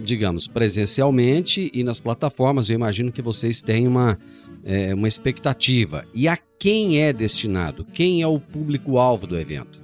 digamos, 0.03 0.49
presencialmente 0.49 1.71
e 1.73 1.85
nas 1.85 2.01
plataformas? 2.01 2.69
Eu 2.69 2.75
imagino 2.75 3.13
que 3.13 3.23
vocês 3.23 3.63
têm 3.63 3.87
uma, 3.87 4.19
é, 4.65 4.93
uma 4.93 5.07
expectativa. 5.07 6.05
E 6.13 6.27
a 6.27 6.37
quem 6.59 7.01
é 7.03 7.13
destinado? 7.13 7.85
Quem 7.85 8.23
é 8.23 8.27
o 8.27 8.41
público-alvo 8.41 9.27
do 9.27 9.39
evento? 9.39 9.81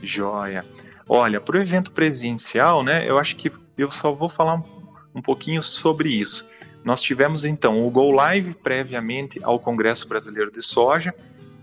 Joia. 0.00 0.64
Olha, 1.08 1.40
para 1.40 1.58
o 1.58 1.60
evento 1.60 1.90
presencial, 1.90 2.84
né, 2.84 3.08
eu 3.08 3.18
acho 3.18 3.34
que 3.34 3.50
eu 3.76 3.90
só 3.90 4.12
vou 4.12 4.28
falar 4.28 4.56
um, 4.56 4.62
um 5.16 5.22
pouquinho 5.22 5.62
sobre 5.62 6.10
isso. 6.10 6.46
Nós 6.84 7.02
tivemos 7.02 7.44
então 7.44 7.84
o 7.84 7.90
Go 7.90 8.12
Live 8.12 8.54
previamente 8.62 9.40
ao 9.42 9.58
Congresso 9.58 10.08
Brasileiro 10.08 10.52
de 10.52 10.62
Soja, 10.62 11.12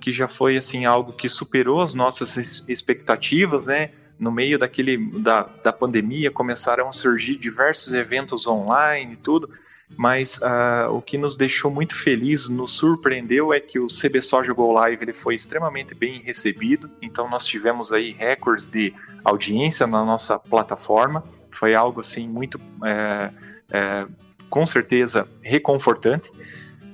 que 0.05 0.13
já 0.13 0.27
foi 0.27 0.55
assim 0.55 0.85
algo 0.85 1.11
que 1.11 1.27
superou 1.27 1.81
as 1.81 1.95
nossas 1.95 2.37
expectativas, 2.69 3.65
né? 3.65 3.89
No 4.19 4.31
meio 4.31 4.59
daquele 4.59 4.97
da, 5.19 5.49
da 5.63 5.73
pandemia 5.73 6.29
começaram 6.29 6.87
a 6.87 6.91
surgir 6.91 7.37
diversos 7.37 7.91
eventos 7.91 8.45
online 8.45 9.13
e 9.13 9.15
tudo, 9.15 9.49
mas 9.97 10.37
uh, 10.43 10.91
o 10.91 11.01
que 11.01 11.17
nos 11.17 11.35
deixou 11.35 11.71
muito 11.71 11.95
feliz, 11.95 12.47
nos 12.47 12.73
surpreendeu 12.73 13.51
é 13.51 13.59
que 13.59 13.79
o 13.79 13.87
CB 13.87 14.21
Soja 14.21 14.53
Go 14.53 14.71
Live 14.73 15.03
ele 15.03 15.11
foi 15.11 15.33
extremamente 15.33 15.95
bem 15.95 16.21
recebido, 16.21 16.87
então 17.01 17.27
nós 17.27 17.47
tivemos 17.47 17.91
aí 17.91 18.11
recordes 18.11 18.69
de 18.69 18.93
audiência 19.23 19.87
na 19.87 20.05
nossa 20.05 20.37
plataforma, 20.37 21.23
foi 21.49 21.73
algo 21.73 21.99
assim 21.99 22.27
muito 22.27 22.61
é, 22.83 23.31
é, 23.71 24.07
com 24.51 24.67
certeza 24.67 25.27
reconfortante. 25.41 26.31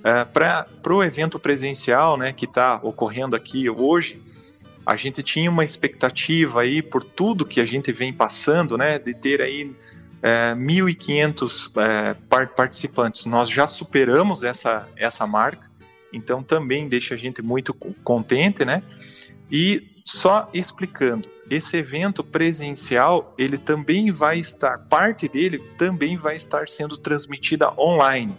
Uh, 0.01 0.25
Para 0.33 0.93
o 0.93 1.03
evento 1.03 1.39
presencial, 1.39 2.17
né, 2.17 2.33
que 2.33 2.45
está 2.45 2.79
ocorrendo 2.81 3.35
aqui 3.35 3.69
hoje, 3.69 4.21
a 4.85 4.95
gente 4.95 5.21
tinha 5.21 5.49
uma 5.49 5.63
expectativa 5.63 6.61
aí 6.61 6.81
por 6.81 7.03
tudo 7.03 7.45
que 7.45 7.61
a 7.61 7.65
gente 7.65 7.91
vem 7.91 8.11
passando, 8.11 8.77
né, 8.77 8.97
de 8.97 9.13
ter 9.13 9.41
aí 9.41 9.71
é, 10.21 10.53
1.500 10.53 11.81
é, 11.81 12.13
participantes. 12.55 13.25
Nós 13.25 13.49
já 13.49 13.67
superamos 13.67 14.43
essa, 14.43 14.87
essa 14.95 15.25
marca, 15.25 15.69
então 16.11 16.43
também 16.43 16.87
deixa 16.87 17.15
a 17.15 17.17
gente 17.17 17.41
muito 17.41 17.73
contente, 18.03 18.65
né? 18.65 18.83
E 19.51 19.87
só 20.05 20.49
explicando, 20.53 21.27
esse 21.49 21.77
evento 21.77 22.23
presencial, 22.23 23.33
ele 23.37 23.57
também 23.57 24.11
vai 24.11 24.39
estar, 24.39 24.77
parte 24.77 25.27
dele 25.27 25.59
também 25.77 26.15
vai 26.15 26.35
estar 26.35 26.67
sendo 26.69 26.97
transmitida 26.97 27.73
online. 27.77 28.35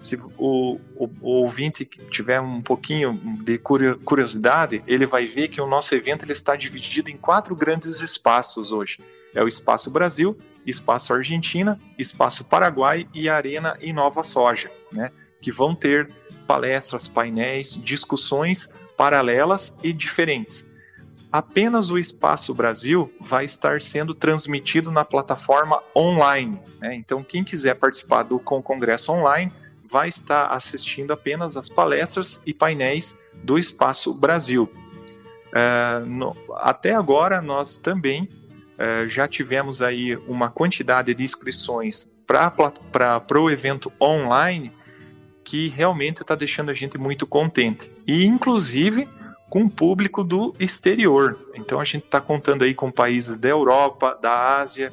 Se 0.00 0.16
o, 0.36 0.78
o, 0.94 1.10
o 1.20 1.30
ouvinte 1.42 1.84
tiver 2.10 2.40
um 2.40 2.60
pouquinho 2.60 3.18
de 3.42 3.58
curiosidade, 3.58 4.82
ele 4.86 5.06
vai 5.06 5.26
ver 5.26 5.48
que 5.48 5.60
o 5.60 5.66
nosso 5.66 5.94
evento 5.94 6.24
ele 6.24 6.32
está 6.32 6.54
dividido 6.54 7.10
em 7.10 7.16
quatro 7.16 7.54
grandes 7.56 8.00
espaços 8.00 8.70
hoje. 8.70 8.98
É 9.34 9.42
o 9.42 9.48
Espaço 9.48 9.90
Brasil, 9.90 10.38
Espaço 10.64 11.12
Argentina, 11.12 11.78
Espaço 11.98 12.44
Paraguai 12.44 13.08
e 13.12 13.28
Arena 13.28 13.76
em 13.80 13.92
Nova 13.92 14.22
Soja, 14.22 14.70
né? 14.92 15.10
que 15.40 15.52
vão 15.52 15.74
ter 15.74 16.10
palestras, 16.46 17.06
painéis, 17.06 17.80
discussões 17.82 18.80
paralelas 18.96 19.78
e 19.82 19.92
diferentes. 19.92 20.74
Apenas 21.30 21.90
o 21.90 21.98
Espaço 21.98 22.54
Brasil 22.54 23.12
vai 23.20 23.44
estar 23.44 23.82
sendo 23.82 24.14
transmitido 24.14 24.90
na 24.90 25.04
plataforma 25.04 25.82
online. 25.94 26.58
Né? 26.80 26.94
Então, 26.94 27.22
quem 27.22 27.44
quiser 27.44 27.74
participar 27.74 28.22
do 28.22 28.40
Congresso 28.40 29.12
Online 29.12 29.52
vai 29.90 30.08
estar 30.08 30.48
assistindo 30.48 31.12
apenas 31.12 31.56
as 31.56 31.68
palestras 31.68 32.42
e 32.46 32.52
painéis 32.52 33.30
do 33.42 33.58
Espaço 33.58 34.12
Brasil. 34.14 34.70
Uh, 35.48 36.04
no, 36.06 36.36
até 36.56 36.94
agora, 36.94 37.40
nós 37.40 37.78
também 37.78 38.28
uh, 38.74 39.08
já 39.08 39.26
tivemos 39.26 39.80
aí 39.80 40.14
uma 40.28 40.50
quantidade 40.50 41.14
de 41.14 41.24
inscrições 41.24 42.04
para 42.26 43.40
o 43.40 43.50
evento 43.50 43.90
online 44.00 44.70
que 45.42 45.68
realmente 45.68 46.20
está 46.20 46.34
deixando 46.34 46.70
a 46.70 46.74
gente 46.74 46.98
muito 46.98 47.26
contente. 47.26 47.90
E, 48.06 48.26
inclusive, 48.26 49.08
com 49.48 49.66
público 49.66 50.22
do 50.22 50.54
exterior. 50.60 51.38
Então, 51.54 51.80
a 51.80 51.84
gente 51.84 52.04
está 52.04 52.20
contando 52.20 52.64
aí 52.64 52.74
com 52.74 52.90
países 52.90 53.38
da 53.38 53.48
Europa, 53.48 54.18
da 54.20 54.56
Ásia. 54.56 54.92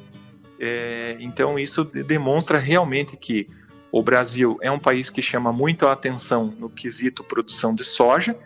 É, 0.58 1.18
então, 1.20 1.58
isso 1.58 1.84
demonstra 1.84 2.58
realmente 2.58 3.18
que 3.18 3.46
o 3.90 4.02
Brasil 4.02 4.58
é 4.60 4.70
um 4.70 4.78
país 4.78 5.10
que 5.10 5.22
chama 5.22 5.52
muito 5.52 5.86
a 5.86 5.92
atenção 5.92 6.52
no 6.58 6.68
quesito 6.68 7.24
produção 7.24 7.74
de 7.74 7.84
soja 7.84 8.36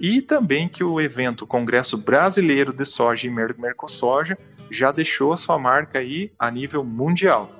e 0.00 0.20
também 0.20 0.68
que 0.68 0.84
o 0.84 1.00
evento 1.00 1.46
Congresso 1.46 1.96
Brasileiro 1.96 2.72
de 2.72 2.84
Soja 2.84 3.26
e 3.26 3.30
Mercosoja 3.30 4.38
já 4.70 4.92
deixou 4.92 5.32
a 5.32 5.36
sua 5.36 5.58
marca 5.58 5.98
aí 5.98 6.30
a 6.38 6.50
nível 6.50 6.84
mundial. 6.84 7.50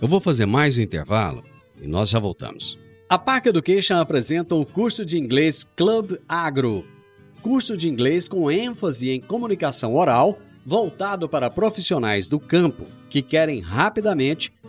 Eu 0.00 0.08
vou 0.08 0.20
fazer 0.20 0.46
mais 0.46 0.78
um 0.78 0.82
intervalo 0.82 1.42
e 1.80 1.86
nós 1.86 2.10
já 2.10 2.18
voltamos. 2.18 2.78
A 3.08 3.18
Park 3.18 3.46
Education 3.46 3.96
apresenta 3.96 4.54
o 4.54 4.66
curso 4.66 5.04
de 5.04 5.16
inglês 5.16 5.66
Club 5.76 6.18
Agro, 6.28 6.84
curso 7.42 7.76
de 7.76 7.88
inglês 7.88 8.28
com 8.28 8.50
ênfase 8.50 9.10
em 9.10 9.20
comunicação 9.20 9.94
oral 9.94 10.38
voltado 10.64 11.28
para 11.28 11.48
profissionais 11.48 12.28
do 12.28 12.38
campo 12.38 12.86
que 13.08 13.22
querem 13.22 13.60
rapidamente 13.60 14.52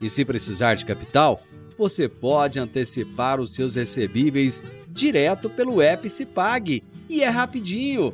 E 0.00 0.08
se 0.08 0.24
precisar 0.24 0.74
de 0.74 0.84
capital, 0.84 1.42
você 1.76 2.08
pode 2.08 2.58
antecipar 2.58 3.40
os 3.40 3.54
seus 3.54 3.76
recebíveis 3.76 4.62
direto 4.88 5.48
pelo 5.48 5.80
app 5.80 6.08
Cipag 6.08 6.82
e 7.08 7.22
é 7.22 7.28
rapidinho. 7.28 8.12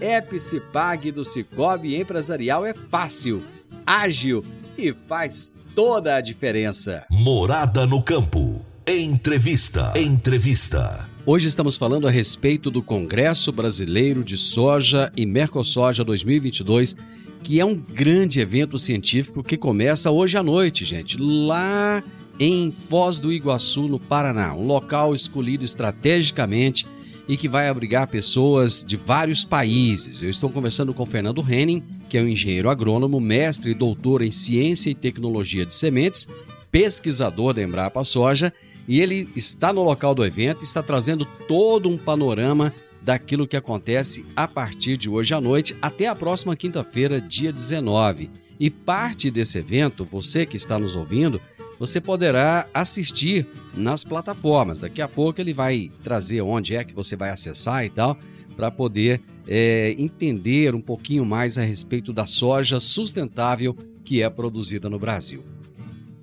App 0.00 0.38
Cipag 0.40 1.10
do 1.10 1.24
Cicobi 1.24 1.96
Empresarial 1.96 2.64
é 2.64 2.72
fácil, 2.72 3.42
ágil 3.86 4.44
e 4.76 4.92
faz 4.92 5.54
toda 5.74 6.16
a 6.16 6.20
diferença. 6.20 7.04
Morada 7.10 7.86
no 7.86 8.02
campo. 8.02 8.64
Entrevista. 8.86 9.92
Entrevista. 9.96 11.08
Hoje 11.24 11.46
estamos 11.46 11.76
falando 11.76 12.08
a 12.08 12.10
respeito 12.10 12.68
do 12.68 12.82
Congresso 12.82 13.52
Brasileiro 13.52 14.24
de 14.24 14.36
Soja 14.36 15.12
e 15.16 15.24
Mercosoja 15.24 16.02
2022 16.02 16.96
que 17.42 17.58
é 17.60 17.64
um 17.64 17.74
grande 17.74 18.40
evento 18.40 18.78
científico 18.78 19.42
que 19.42 19.56
começa 19.56 20.10
hoje 20.10 20.36
à 20.38 20.42
noite, 20.42 20.84
gente, 20.84 21.16
lá 21.18 22.02
em 22.38 22.70
Foz 22.70 23.20
do 23.20 23.32
Iguaçu, 23.32 23.88
no 23.88 23.98
Paraná, 23.98 24.54
um 24.54 24.66
local 24.66 25.14
escolhido 25.14 25.64
estrategicamente 25.64 26.86
e 27.28 27.36
que 27.36 27.48
vai 27.48 27.68
abrigar 27.68 28.06
pessoas 28.06 28.84
de 28.84 28.96
vários 28.96 29.44
países. 29.44 30.22
Eu 30.22 30.30
estou 30.30 30.50
conversando 30.50 30.94
com 30.94 31.04
Fernando 31.04 31.44
Henning, 31.46 31.82
que 32.08 32.16
é 32.16 32.22
um 32.22 32.28
engenheiro 32.28 32.68
agrônomo, 32.68 33.20
mestre 33.20 33.70
e 33.72 33.74
doutor 33.74 34.22
em 34.22 34.30
ciência 34.30 34.90
e 34.90 34.94
tecnologia 34.94 35.66
de 35.66 35.74
sementes, 35.74 36.28
pesquisador 36.70 37.54
da 37.54 37.62
Embrapa 37.62 38.02
Soja, 38.04 38.52
e 38.88 39.00
ele 39.00 39.28
está 39.36 39.72
no 39.72 39.82
local 39.82 40.14
do 40.14 40.24
evento 40.24 40.62
e 40.62 40.64
está 40.64 40.82
trazendo 40.82 41.24
todo 41.46 41.88
um 41.88 41.96
panorama 41.96 42.72
daquilo 43.04 43.46
que 43.46 43.56
acontece 43.56 44.24
a 44.36 44.46
partir 44.46 44.96
de 44.96 45.08
hoje 45.08 45.34
à 45.34 45.40
noite 45.40 45.76
até 45.82 46.06
a 46.06 46.14
próxima 46.14 46.56
quinta-feira, 46.56 47.20
dia 47.20 47.52
19. 47.52 48.30
E 48.58 48.70
parte 48.70 49.30
desse 49.30 49.58
evento, 49.58 50.04
você 50.04 50.46
que 50.46 50.56
está 50.56 50.78
nos 50.78 50.94
ouvindo, 50.94 51.40
você 51.78 52.00
poderá 52.00 52.68
assistir 52.72 53.46
nas 53.74 54.04
plataformas. 54.04 54.78
Daqui 54.78 55.02
a 55.02 55.08
pouco 55.08 55.40
ele 55.40 55.52
vai 55.52 55.90
trazer 56.02 56.40
onde 56.42 56.76
é 56.76 56.84
que 56.84 56.94
você 56.94 57.16
vai 57.16 57.30
acessar 57.30 57.84
e 57.84 57.90
tal, 57.90 58.16
para 58.56 58.70
poder 58.70 59.20
é, 59.48 59.94
entender 59.98 60.74
um 60.74 60.80
pouquinho 60.80 61.24
mais 61.24 61.58
a 61.58 61.62
respeito 61.62 62.12
da 62.12 62.26
soja 62.26 62.78
sustentável 62.78 63.76
que 64.04 64.22
é 64.22 64.30
produzida 64.30 64.88
no 64.88 64.98
Brasil. 64.98 65.42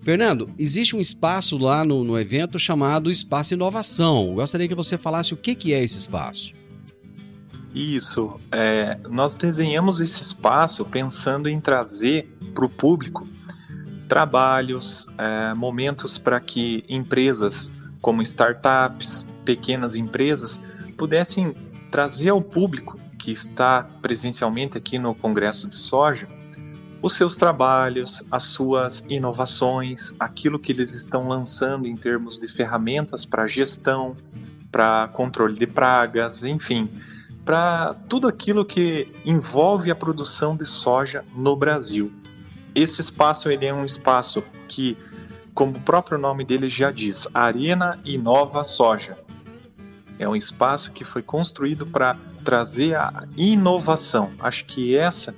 Fernando, 0.02 0.50
existe 0.58 0.96
um 0.96 1.00
espaço 1.02 1.58
lá 1.58 1.84
no, 1.84 2.04
no 2.04 2.18
evento 2.18 2.58
chamado 2.58 3.12
Espaço 3.12 3.54
Inovação. 3.54 4.34
gostaria 4.36 4.68
que 4.68 4.76
você 4.76 4.98
falasse 4.98 5.34
o 5.34 5.38
que, 5.38 5.54
que 5.54 5.74
é 5.74 5.84
esse 5.84 5.98
espaço. 5.98 6.54
Isso. 7.73 8.39
É, 8.51 8.97
nós 9.10 9.36
desenhamos 9.36 10.01
esse 10.01 10.21
espaço 10.21 10.86
pensando 10.86 11.47
em 11.47 11.60
trazer 11.60 12.27
para 12.53 12.65
o 12.65 12.69
público 12.69 13.27
trabalhos, 14.08 15.08
é, 15.17 15.53
momentos 15.53 16.17
para 16.17 16.39
que 16.39 16.84
empresas 16.89 17.71
como 18.01 18.21
startups, 18.21 19.27
pequenas 19.45 19.95
empresas, 19.95 20.60
pudessem 20.97 21.53
trazer 21.91 22.29
ao 22.29 22.41
público 22.41 22.99
que 23.19 23.32
está 23.32 23.84
presencialmente 24.01 24.77
aqui 24.77 24.97
no 24.97 25.13
Congresso 25.13 25.69
de 25.69 25.75
Soja 25.75 26.27
os 27.01 27.13
seus 27.13 27.38
trabalhos, 27.38 28.25
as 28.29 28.43
suas 28.43 29.05
inovações, 29.10 30.13
aquilo 30.19 30.60
que 30.60 30.71
eles 30.71 30.93
estão 30.93 31.27
lançando 31.27 31.88
em 31.88 31.95
termos 31.95 32.39
de 32.39 32.47
ferramentas 32.47 33.25
para 33.25 33.47
gestão, 33.47 34.17
para 34.69 35.08
controle 35.10 35.58
de 35.58 35.65
pragas, 35.65 36.43
enfim, 36.43 36.89
para 37.50 37.96
tudo 38.08 38.28
aquilo 38.28 38.64
que 38.64 39.12
envolve 39.26 39.90
a 39.90 39.96
produção 39.96 40.56
de 40.56 40.68
soja 40.68 41.26
no 41.36 41.56
Brasil. 41.56 42.12
Esse 42.76 43.02
espaço 43.02 43.50
ele 43.50 43.66
é 43.66 43.74
um 43.74 43.84
espaço 43.84 44.44
que, 44.68 44.96
como 45.56 45.76
o 45.76 45.82
próprio 45.82 46.20
nome 46.20 46.46
dele 46.46 46.70
já 46.70 46.92
diz, 46.92 47.28
Arena 47.34 48.00
Inova 48.06 48.64
Soja. 48.64 49.18
É 50.20 50.30
um 50.30 50.36
espaço 50.36 50.92
que 50.92 51.04
foi 51.04 51.24
construído 51.24 51.88
para 51.88 52.16
trazer 52.46 52.96
a 52.96 53.28
inovação. 53.36 54.32
Acho 54.40 54.66
que 54.66 54.96
essa 54.96 55.34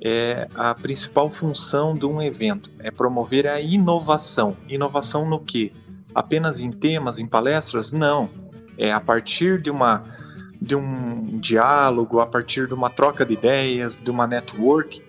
é 0.00 0.48
a 0.56 0.74
principal 0.74 1.30
função 1.30 1.94
de 1.94 2.06
um 2.06 2.20
evento, 2.20 2.72
é 2.80 2.90
promover 2.90 3.46
a 3.46 3.60
inovação. 3.60 4.56
Inovação 4.68 5.30
no 5.30 5.38
que? 5.38 5.72
Apenas 6.12 6.60
em 6.60 6.72
temas, 6.72 7.20
em 7.20 7.26
palestras? 7.28 7.92
Não. 7.92 8.28
É 8.76 8.90
a 8.90 8.98
partir 8.98 9.62
de 9.62 9.70
uma 9.70 10.21
de 10.62 10.76
um 10.76 11.40
diálogo, 11.40 12.20
a 12.20 12.26
partir 12.26 12.68
de 12.68 12.74
uma 12.74 12.88
troca 12.88 13.26
de 13.26 13.34
ideias, 13.34 13.98
de 13.98 14.10
uma 14.10 14.28
network 14.28 15.02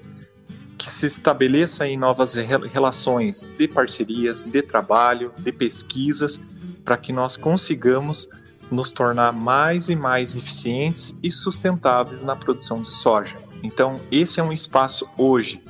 que 0.77 0.89
se 0.89 1.05
estabeleça 1.05 1.87
em 1.87 1.95
novas 1.95 2.33
relações 2.33 3.47
de 3.57 3.67
parcerias, 3.67 4.45
de 4.45 4.61
trabalho, 4.63 5.31
de 5.37 5.51
pesquisas, 5.51 6.41
para 6.83 6.97
que 6.97 7.13
nós 7.13 7.37
consigamos 7.37 8.27
nos 8.71 8.91
tornar 8.91 9.31
mais 9.31 9.89
e 9.89 9.95
mais 9.95 10.35
eficientes 10.35 11.19
e 11.21 11.31
sustentáveis 11.31 12.23
na 12.23 12.35
produção 12.35 12.81
de 12.81 12.91
soja. 12.91 13.37
Então, 13.61 14.01
esse 14.11 14.39
é 14.39 14.43
um 14.43 14.51
espaço 14.51 15.07
hoje 15.17 15.63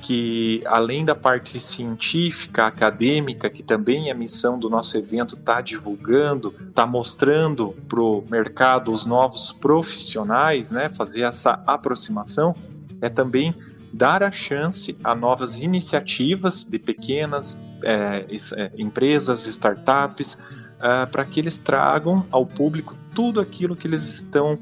que, 0.00 0.62
além 0.66 1.04
da 1.04 1.14
parte 1.14 1.60
científica, 1.60 2.66
acadêmica, 2.66 3.50
que 3.50 3.62
também 3.62 4.08
é 4.08 4.12
a 4.12 4.14
missão 4.14 4.58
do 4.58 4.70
nosso 4.70 4.96
evento, 4.96 5.34
está 5.34 5.60
divulgando, 5.60 6.54
está 6.68 6.86
mostrando 6.86 7.76
para 7.88 8.00
o 8.00 8.24
mercado 8.28 8.92
os 8.92 9.06
novos 9.06 9.52
profissionais, 9.52 10.72
né, 10.72 10.90
fazer 10.90 11.22
essa 11.22 11.62
aproximação, 11.66 12.54
é 13.00 13.08
também 13.08 13.54
dar 13.92 14.22
a 14.22 14.30
chance 14.30 14.96
a 15.02 15.14
novas 15.14 15.58
iniciativas 15.58 16.64
de 16.64 16.78
pequenas 16.78 17.64
é, 17.82 18.26
é 18.56 18.72
empresas, 18.78 19.46
startups, 19.46 20.38
é, 20.80 21.06
para 21.06 21.24
que 21.24 21.40
eles 21.40 21.60
tragam 21.60 22.26
ao 22.30 22.46
público 22.46 22.96
tudo 23.14 23.40
aquilo 23.40 23.76
que 23.76 23.86
eles 23.86 24.14
estão 24.14 24.58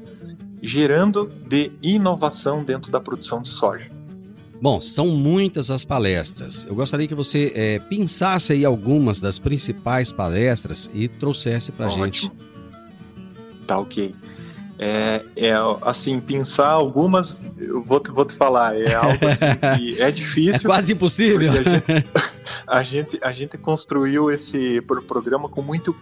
gerando 0.61 1.31
de 1.47 1.71
inovação 1.81 2.63
dentro 2.63 2.91
da 2.91 2.99
produção 2.99 3.41
de 3.41 3.49
soja. 3.49 3.98
Bom, 4.61 4.81
são 4.81 5.07
muitas 5.07 5.71
as 5.71 5.85
palestras. 5.85 6.65
Eu 6.65 6.75
gostaria 6.75 7.07
que 7.07 7.15
você 7.15 7.51
é, 7.55 7.79
pensasse 7.79 8.53
aí 8.53 8.65
algumas 8.65 9.21
das 9.21 9.39
principais 9.39 10.11
palestras 10.11 10.89
e 10.93 11.07
trouxesse 11.07 11.71
para 11.71 11.85
a 11.85 11.89
gente. 11.89 12.29
Tá 13.65 13.79
ok. 13.79 14.13
É, 14.81 15.25
é, 15.35 15.53
assim, 15.81 16.21
pensar 16.21 16.69
algumas, 16.69 17.41
eu 17.57 17.83
vou, 17.83 18.01
vou 18.13 18.25
te 18.25 18.33
falar, 18.35 18.79
é 18.79 18.95
algo 18.95 19.27
assim 19.27 19.77
que 19.77 19.99
é 20.01 20.09
difícil. 20.09 20.69
É 20.69 20.73
quase 20.73 20.93
impossível. 20.93 21.51
A 21.51 21.63
gente, 21.63 22.07
a 22.65 22.83
gente, 22.83 23.19
a 23.21 23.31
gente 23.31 23.57
construiu 23.57 24.31
esse 24.31 24.81
programa 24.81 25.49
com 25.49 25.61
muito 25.61 25.93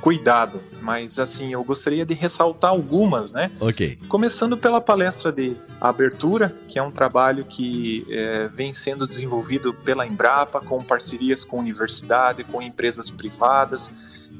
cuidado, 0.00 0.60
mas 0.80 1.18
assim, 1.18 1.52
eu 1.52 1.62
gostaria 1.64 2.04
de 2.04 2.14
ressaltar 2.14 2.70
algumas, 2.70 3.34
né? 3.34 3.50
Ok. 3.60 3.98
Começando 4.08 4.56
pela 4.56 4.80
palestra 4.80 5.32
de 5.32 5.56
abertura, 5.80 6.56
que 6.68 6.78
é 6.78 6.82
um 6.82 6.90
trabalho 6.90 7.44
que 7.44 8.06
é, 8.08 8.48
vem 8.48 8.72
sendo 8.72 9.06
desenvolvido 9.06 9.74
pela 9.74 10.06
Embrapa, 10.06 10.60
com 10.60 10.82
parcerias 10.82 11.44
com 11.44 11.58
universidade, 11.58 12.44
com 12.44 12.62
empresas 12.62 13.10
privadas, 13.10 13.92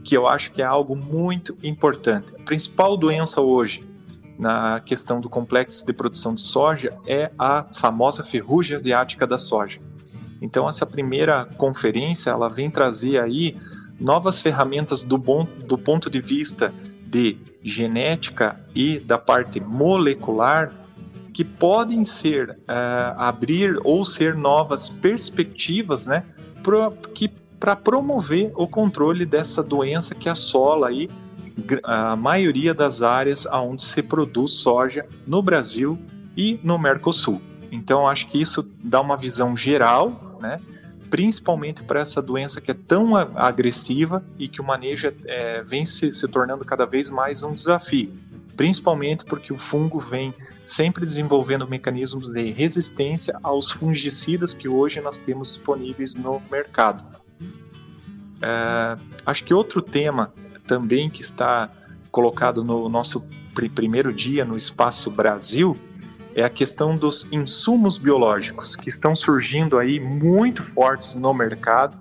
que 0.04 0.16
eu 0.16 0.26
acho 0.26 0.52
que 0.52 0.62
é 0.62 0.64
algo 0.64 0.96
muito 0.96 1.56
importante. 1.62 2.32
A 2.38 2.42
principal 2.44 2.96
doença 2.96 3.40
hoje 3.40 3.86
na 4.38 4.80
questão 4.80 5.20
do 5.20 5.28
complexo 5.28 5.84
de 5.84 5.92
produção 5.92 6.34
de 6.34 6.40
soja 6.40 6.96
é 7.06 7.30
a 7.36 7.64
famosa 7.74 8.22
ferrugem 8.22 8.76
asiática 8.76 9.26
da 9.26 9.36
soja. 9.36 9.80
Então 10.40 10.68
essa 10.68 10.86
primeira 10.86 11.46
conferência 11.56 12.30
ela 12.30 12.48
vem 12.48 12.70
trazer 12.70 13.20
aí 13.20 13.56
novas 13.98 14.40
ferramentas 14.40 15.02
do, 15.02 15.18
bom, 15.18 15.46
do 15.66 15.76
ponto 15.76 16.08
de 16.08 16.20
vista 16.20 16.72
de 17.06 17.38
genética 17.62 18.60
e 18.74 18.98
da 18.98 19.18
parte 19.18 19.60
molecular 19.60 20.72
que 21.32 21.44
podem 21.44 22.04
ser 22.04 22.50
uh, 22.50 22.56
abrir 23.16 23.78
ou 23.84 24.04
ser 24.04 24.34
novas 24.34 24.88
perspectivas, 24.90 26.06
né, 26.06 26.24
para 27.60 27.76
promover 27.76 28.52
o 28.56 28.66
controle 28.66 29.24
dessa 29.24 29.62
doença 29.62 30.14
que 30.14 30.28
assola 30.28 30.88
aí 30.88 31.08
a 31.84 32.16
maioria 32.16 32.74
das 32.74 33.02
áreas 33.02 33.46
onde 33.46 33.82
se 33.82 34.02
produz 34.02 34.54
soja 34.54 35.06
no 35.26 35.42
Brasil 35.42 35.98
e 36.36 36.58
no 36.62 36.78
Mercosul. 36.78 37.40
Então 37.70 38.08
acho 38.08 38.26
que 38.28 38.40
isso 38.40 38.68
dá 38.82 39.00
uma 39.00 39.16
visão 39.16 39.56
geral, 39.56 40.38
né, 40.40 40.60
principalmente 41.10 41.82
para 41.82 42.00
essa 42.00 42.22
doença 42.22 42.60
que 42.60 42.70
é 42.70 42.74
tão 42.74 43.16
agressiva 43.16 44.24
e 44.38 44.48
que 44.48 44.60
o 44.60 44.64
manejo 44.64 45.12
é, 45.26 45.62
vem 45.62 45.84
se, 45.84 46.12
se 46.12 46.28
tornando 46.28 46.64
cada 46.64 46.84
vez 46.84 47.10
mais 47.10 47.42
um 47.42 47.52
desafio, 47.52 48.12
principalmente 48.56 49.24
porque 49.24 49.52
o 49.52 49.56
fungo 49.56 49.98
vem 49.98 50.34
sempre 50.64 51.02
desenvolvendo 51.02 51.66
mecanismos 51.66 52.30
de 52.30 52.50
resistência 52.50 53.38
aos 53.42 53.70
fungicidas 53.70 54.52
que 54.52 54.68
hoje 54.68 55.00
nós 55.00 55.20
temos 55.20 55.48
disponíveis 55.48 56.14
no 56.14 56.42
mercado. 56.50 57.04
É, 58.42 58.96
acho 59.24 59.44
que 59.44 59.54
outro 59.54 59.80
tema 59.82 60.32
também 60.66 61.08
que 61.08 61.22
está 61.22 61.70
colocado 62.10 62.62
no 62.62 62.88
nosso 62.88 63.28
primeiro 63.74 64.12
dia 64.12 64.44
no 64.44 64.56
Espaço 64.56 65.10
Brasil 65.10 65.76
é 66.40 66.44
a 66.44 66.48
questão 66.48 66.96
dos 66.96 67.26
insumos 67.32 67.98
biológicos 67.98 68.76
que 68.76 68.88
estão 68.88 69.16
surgindo 69.16 69.76
aí 69.76 69.98
muito 69.98 70.62
fortes 70.62 71.16
no 71.16 71.34
mercado. 71.34 71.98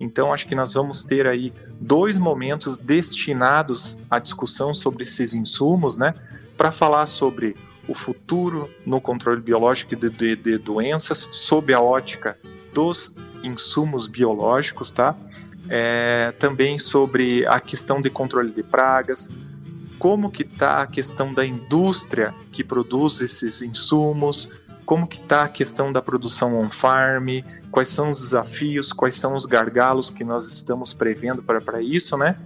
Então 0.00 0.32
acho 0.32 0.44
que 0.48 0.56
nós 0.56 0.74
vamos 0.74 1.04
ter 1.04 1.24
aí 1.24 1.52
dois 1.80 2.18
momentos 2.18 2.80
destinados 2.80 3.96
à 4.10 4.18
discussão 4.18 4.74
sobre 4.74 5.04
esses 5.04 5.34
insumos, 5.34 6.00
né, 6.00 6.12
para 6.56 6.72
falar 6.72 7.06
sobre 7.06 7.54
o 7.86 7.94
futuro 7.94 8.68
no 8.84 9.00
controle 9.00 9.40
biológico 9.40 9.94
de, 9.94 10.10
de, 10.10 10.34
de 10.34 10.58
doenças 10.58 11.28
sob 11.30 11.72
a 11.72 11.80
ótica 11.80 12.36
dos 12.74 13.16
insumos 13.44 14.08
biológicos, 14.08 14.90
tá? 14.90 15.14
É, 15.68 16.32
também 16.40 16.76
sobre 16.76 17.46
a 17.46 17.60
questão 17.60 18.02
de 18.02 18.10
controle 18.10 18.50
de 18.50 18.64
pragas, 18.64 19.30
como 19.98 20.30
que 20.30 20.42
está 20.42 20.82
a 20.82 20.86
questão 20.86 21.32
da 21.32 21.44
indústria 21.44 22.34
que 22.52 22.62
produz 22.62 23.20
esses 23.20 23.62
insumos, 23.62 24.50
como 24.84 25.06
que 25.06 25.18
está 25.18 25.44
a 25.44 25.48
questão 25.48 25.92
da 25.92 26.00
produção 26.00 26.58
on-farm, 26.58 27.42
quais 27.70 27.88
são 27.88 28.10
os 28.10 28.20
desafios, 28.20 28.92
quais 28.92 29.16
são 29.16 29.34
os 29.34 29.44
gargalos 29.44 30.10
que 30.10 30.24
nós 30.24 30.46
estamos 30.46 30.94
prevendo 30.94 31.42
para 31.42 31.82
isso, 31.82 32.16
né? 32.16 32.36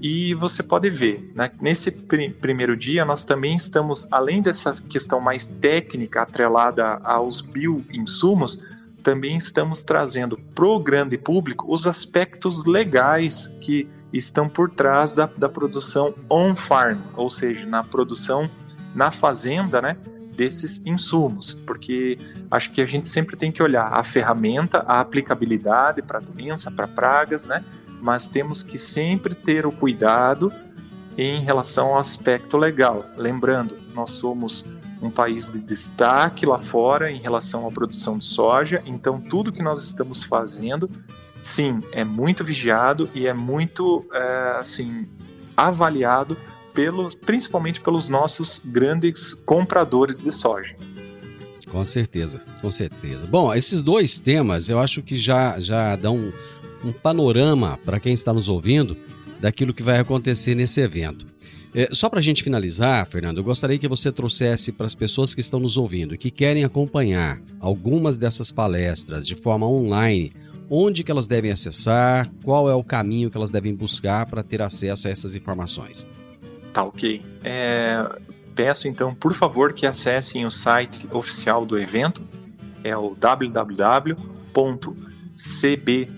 E 0.00 0.34
você 0.34 0.62
pode 0.62 0.90
ver, 0.90 1.32
né, 1.34 1.50
nesse 1.60 1.90
pr 1.90 2.30
primeiro 2.40 2.76
dia, 2.76 3.04
nós 3.04 3.24
também 3.24 3.56
estamos, 3.56 4.06
além 4.12 4.42
dessa 4.42 4.74
questão 4.82 5.20
mais 5.20 5.46
técnica 5.46 6.22
atrelada 6.22 7.00
aos 7.02 7.40
bioinsumos, 7.40 8.62
também 9.02 9.36
estamos 9.36 9.82
trazendo 9.82 10.36
para 10.54 10.66
o 10.66 10.78
grande 10.78 11.16
público 11.16 11.72
os 11.72 11.86
aspectos 11.86 12.66
legais 12.66 13.46
que 13.62 13.88
estão 14.12 14.48
por 14.48 14.70
trás 14.70 15.14
da, 15.14 15.26
da 15.26 15.48
produção 15.48 16.14
on-farm, 16.30 17.00
ou 17.16 17.28
seja, 17.28 17.64
na 17.66 17.82
produção 17.82 18.48
na 18.94 19.10
fazenda, 19.10 19.82
né, 19.82 19.96
desses 20.34 20.84
insumos, 20.86 21.54
porque 21.66 22.18
acho 22.50 22.70
que 22.72 22.80
a 22.80 22.86
gente 22.86 23.08
sempre 23.08 23.36
tem 23.36 23.52
que 23.52 23.62
olhar 23.62 23.92
a 23.92 24.02
ferramenta, 24.02 24.78
a 24.86 25.00
aplicabilidade 25.00 26.02
para 26.02 26.20
doença, 26.20 26.70
para 26.70 26.86
pragas, 26.86 27.46
né, 27.46 27.64
mas 28.00 28.28
temos 28.28 28.62
que 28.62 28.78
sempre 28.78 29.34
ter 29.34 29.66
o 29.66 29.72
cuidado 29.72 30.52
em 31.16 31.42
relação 31.42 31.88
ao 31.88 31.98
aspecto 31.98 32.56
legal. 32.58 33.04
Lembrando, 33.16 33.78
nós 33.94 34.12
somos 34.12 34.64
um 35.00 35.10
país 35.10 35.52
de 35.52 35.62
destaque 35.62 36.46
lá 36.46 36.58
fora 36.58 37.10
em 37.10 37.18
relação 37.18 37.66
à 37.66 37.70
produção 37.70 38.18
de 38.18 38.26
soja, 38.26 38.82
então 38.86 39.20
tudo 39.20 39.52
que 39.52 39.62
nós 39.62 39.82
estamos 39.82 40.24
fazendo, 40.24 40.90
sim, 41.46 41.80
é 41.92 42.04
muito 42.04 42.42
vigiado 42.42 43.08
e 43.14 43.26
é 43.26 43.32
muito, 43.32 44.04
é, 44.12 44.56
assim, 44.58 45.06
avaliado 45.56 46.36
pelos, 46.74 47.14
principalmente 47.14 47.80
pelos 47.80 48.08
nossos 48.08 48.60
grandes 48.64 49.32
compradores 49.32 50.22
de 50.22 50.32
soja. 50.32 50.74
Com 51.70 51.84
certeza, 51.84 52.40
com 52.60 52.70
certeza. 52.70 53.26
Bom, 53.26 53.54
esses 53.54 53.80
dois 53.80 54.18
temas 54.18 54.68
eu 54.68 54.78
acho 54.78 55.02
que 55.02 55.16
já, 55.16 55.58
já 55.60 55.94
dão 55.94 56.32
um 56.84 56.92
panorama 56.92 57.78
para 57.84 58.00
quem 58.00 58.12
está 58.12 58.32
nos 58.32 58.48
ouvindo 58.48 58.96
daquilo 59.40 59.72
que 59.72 59.82
vai 59.82 59.98
acontecer 59.98 60.54
nesse 60.54 60.80
evento. 60.80 61.26
É, 61.74 61.88
só 61.92 62.08
para 62.08 62.20
a 62.20 62.22
gente 62.22 62.42
finalizar, 62.42 63.06
Fernando, 63.06 63.38
eu 63.38 63.44
gostaria 63.44 63.78
que 63.78 63.88
você 63.88 64.10
trouxesse 64.10 64.72
para 64.72 64.86
as 64.86 64.94
pessoas 64.94 65.34
que 65.34 65.40
estão 65.40 65.60
nos 65.60 65.76
ouvindo 65.76 66.16
que 66.16 66.30
querem 66.30 66.64
acompanhar 66.64 67.40
algumas 67.60 68.18
dessas 68.18 68.50
palestras 68.50 69.26
de 69.26 69.34
forma 69.34 69.68
online, 69.68 70.32
onde 70.70 71.04
que 71.04 71.10
elas 71.10 71.28
devem 71.28 71.50
acessar, 71.50 72.30
qual 72.44 72.68
é 72.68 72.74
o 72.74 72.84
caminho 72.84 73.30
que 73.30 73.36
elas 73.36 73.50
devem 73.50 73.74
buscar 73.74 74.26
para 74.26 74.42
ter 74.42 74.62
acesso 74.62 75.08
a 75.08 75.10
essas 75.10 75.34
informações. 75.34 76.06
Tá 76.72 76.82
ok. 76.82 77.24
É, 77.42 78.04
peço 78.54 78.88
então, 78.88 79.14
por 79.14 79.32
favor, 79.32 79.72
que 79.72 79.86
acessem 79.86 80.44
o 80.44 80.50
site 80.50 81.08
oficial 81.12 81.64
do 81.64 81.78
evento, 81.78 82.22
é 82.82 82.96
o 82.96 83.14
www 83.14 84.36
cbsoja.com.br 85.36 86.16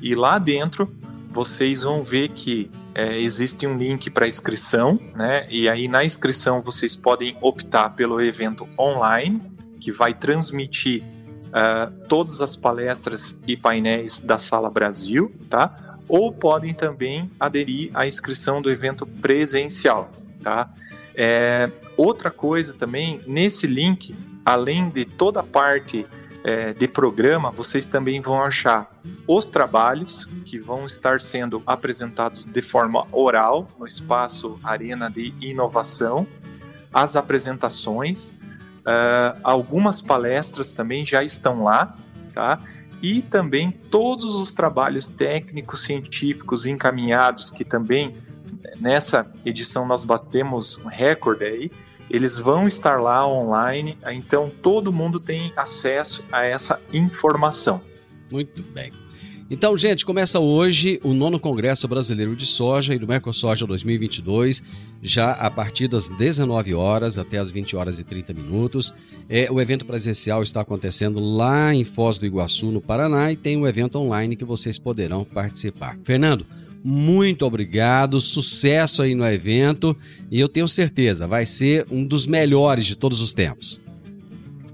e 0.00 0.14
lá 0.14 0.38
dentro 0.38 0.94
vocês 1.30 1.82
vão 1.82 2.04
ver 2.04 2.28
que 2.28 2.70
é, 2.94 3.18
existe 3.18 3.66
um 3.66 3.76
link 3.76 4.10
para 4.10 4.28
inscrição, 4.28 5.00
né? 5.16 5.46
E 5.50 5.68
aí 5.68 5.88
na 5.88 6.04
inscrição 6.04 6.60
vocês 6.62 6.94
podem 6.94 7.36
optar 7.40 7.90
pelo 7.90 8.20
evento 8.20 8.68
online, 8.78 9.40
que 9.82 9.90
vai 9.90 10.14
transmitir 10.14 11.02
uh, 11.48 12.06
todas 12.06 12.40
as 12.40 12.54
palestras 12.54 13.42
e 13.48 13.56
painéis 13.56 14.20
da 14.20 14.38
Sala 14.38 14.70
Brasil, 14.70 15.34
tá? 15.50 15.98
Ou 16.08 16.32
podem 16.32 16.72
também 16.72 17.28
aderir 17.38 17.90
à 17.92 18.06
inscrição 18.06 18.62
do 18.62 18.70
evento 18.70 19.04
presencial, 19.04 20.08
tá? 20.40 20.70
É, 21.14 21.68
outra 21.96 22.30
coisa 22.30 22.72
também, 22.72 23.20
nesse 23.26 23.66
link 23.66 24.14
além 24.44 24.88
de 24.88 25.04
toda 25.04 25.40
a 25.40 25.42
parte 25.42 26.06
é, 26.44 26.72
de 26.72 26.88
programa, 26.88 27.50
vocês 27.50 27.86
também 27.86 28.20
vão 28.20 28.42
achar 28.42 28.90
os 29.26 29.50
trabalhos 29.50 30.28
que 30.44 30.58
vão 30.58 30.86
estar 30.86 31.20
sendo 31.20 31.62
apresentados 31.66 32.46
de 32.46 32.62
forma 32.62 33.06
oral 33.12 33.68
no 33.78 33.86
espaço 33.86 34.58
Arena 34.62 35.10
de 35.10 35.34
Inovação, 35.40 36.26
as 36.92 37.16
apresentações, 37.16 38.34
uh, 38.86 39.38
algumas 39.42 40.02
palestras 40.02 40.74
também 40.74 41.04
já 41.04 41.22
estão 41.22 41.62
lá, 41.62 41.96
tá? 42.34 42.60
E 43.00 43.22
também 43.22 43.70
todos 43.70 44.34
os 44.36 44.52
trabalhos 44.52 45.08
técnicos 45.08 45.82
científicos 45.82 46.66
encaminhados 46.66 47.50
que 47.50 47.64
também 47.64 48.16
nessa 48.80 49.30
edição 49.44 49.86
nós 49.86 50.04
batemos 50.04 50.78
um 50.78 50.88
recorde 50.88 51.44
aí 51.44 51.70
eles 52.12 52.38
vão 52.38 52.68
estar 52.68 53.00
lá 53.00 53.26
online, 53.26 53.96
então 54.12 54.50
todo 54.62 54.92
mundo 54.92 55.18
tem 55.18 55.50
acesso 55.56 56.22
a 56.30 56.44
essa 56.44 56.78
informação. 56.92 57.80
Muito 58.30 58.62
bem. 58.62 59.01
Então, 59.52 59.76
gente, 59.76 60.06
começa 60.06 60.40
hoje 60.40 60.98
o 61.04 61.12
nono 61.12 61.38
Congresso 61.38 61.86
Brasileiro 61.86 62.34
de 62.34 62.46
Soja 62.46 62.94
e 62.94 62.98
do 62.98 63.06
Mercosoja 63.06 63.66
2022, 63.66 64.62
já 65.02 65.32
a 65.32 65.50
partir 65.50 65.88
das 65.88 66.08
19 66.08 66.72
horas 66.72 67.18
até 67.18 67.36
as 67.36 67.50
20 67.50 67.76
horas 67.76 67.98
e 67.98 68.04
30 68.04 68.32
minutos. 68.32 68.94
É, 69.28 69.52
o 69.52 69.60
evento 69.60 69.84
presencial 69.84 70.42
está 70.42 70.62
acontecendo 70.62 71.20
lá 71.20 71.74
em 71.74 71.84
Foz 71.84 72.18
do 72.18 72.24
Iguaçu, 72.24 72.72
no 72.72 72.80
Paraná, 72.80 73.30
e 73.30 73.36
tem 73.36 73.58
um 73.58 73.66
evento 73.66 73.98
online 73.98 74.36
que 74.36 74.44
vocês 74.46 74.78
poderão 74.78 75.22
participar. 75.22 75.98
Fernando, 76.00 76.46
muito 76.82 77.44
obrigado, 77.44 78.22
sucesso 78.22 79.02
aí 79.02 79.14
no 79.14 79.26
evento 79.26 79.94
e 80.30 80.40
eu 80.40 80.48
tenho 80.48 80.66
certeza 80.66 81.26
vai 81.26 81.44
ser 81.44 81.86
um 81.90 82.06
dos 82.06 82.26
melhores 82.26 82.86
de 82.86 82.96
todos 82.96 83.20
os 83.20 83.34
tempos. 83.34 83.78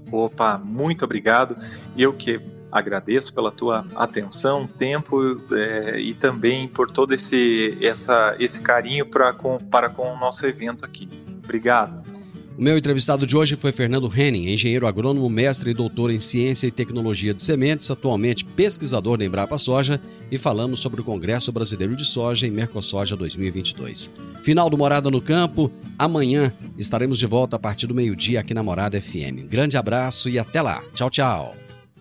Opa, 0.09 0.57
muito 0.57 1.03
obrigado. 1.03 1.57
Eu 1.97 2.13
que 2.13 2.39
agradeço 2.71 3.33
pela 3.33 3.51
tua 3.51 3.85
atenção, 3.95 4.67
tempo 4.67 5.41
é, 5.51 5.99
e 5.99 6.13
também 6.13 6.67
por 6.67 6.89
todo 6.91 7.13
esse, 7.13 7.77
essa, 7.81 8.35
esse 8.39 8.61
carinho 8.61 9.05
pra, 9.05 9.33
com, 9.33 9.57
para 9.57 9.89
com 9.89 10.13
o 10.13 10.19
nosso 10.19 10.45
evento 10.45 10.85
aqui. 10.85 11.09
Obrigado. 11.43 12.19
O 12.59 12.61
meu 12.61 12.77
entrevistado 12.77 13.25
de 13.25 13.37
hoje 13.37 13.55
foi 13.55 13.71
Fernando 13.71 14.11
Henning, 14.13 14.49
engenheiro 14.49 14.85
agrônomo, 14.85 15.29
mestre 15.29 15.71
e 15.71 15.73
doutor 15.73 16.11
em 16.11 16.19
ciência 16.19 16.67
e 16.67 16.71
tecnologia 16.71 17.33
de 17.33 17.41
sementes, 17.41 17.89
atualmente 17.89 18.43
pesquisador 18.43 19.17
da 19.17 19.23
Embrapa 19.23 19.57
Soja, 19.57 19.97
e 20.29 20.37
falamos 20.37 20.81
sobre 20.81 20.99
o 20.99 21.03
Congresso 21.05 21.53
Brasileiro 21.53 21.95
de 21.95 22.03
Soja 22.03 22.45
em 22.45 22.51
Mercosoja 22.51 23.15
2022. 23.15 24.11
Final 24.43 24.69
do 24.69 24.77
Morada 24.77 25.09
no 25.09 25.21
Campo, 25.21 25.71
amanhã 25.97 26.51
estaremos 26.77 27.17
de 27.17 27.25
volta 27.25 27.55
a 27.55 27.59
partir 27.59 27.87
do 27.87 27.95
meio-dia 27.95 28.41
aqui 28.41 28.53
na 28.53 28.61
Morada 28.61 28.99
FM. 28.99 29.47
Grande 29.49 29.77
abraço 29.77 30.27
e 30.27 30.37
até 30.37 30.61
lá. 30.61 30.83
Tchau, 30.93 31.09
tchau. 31.09 31.68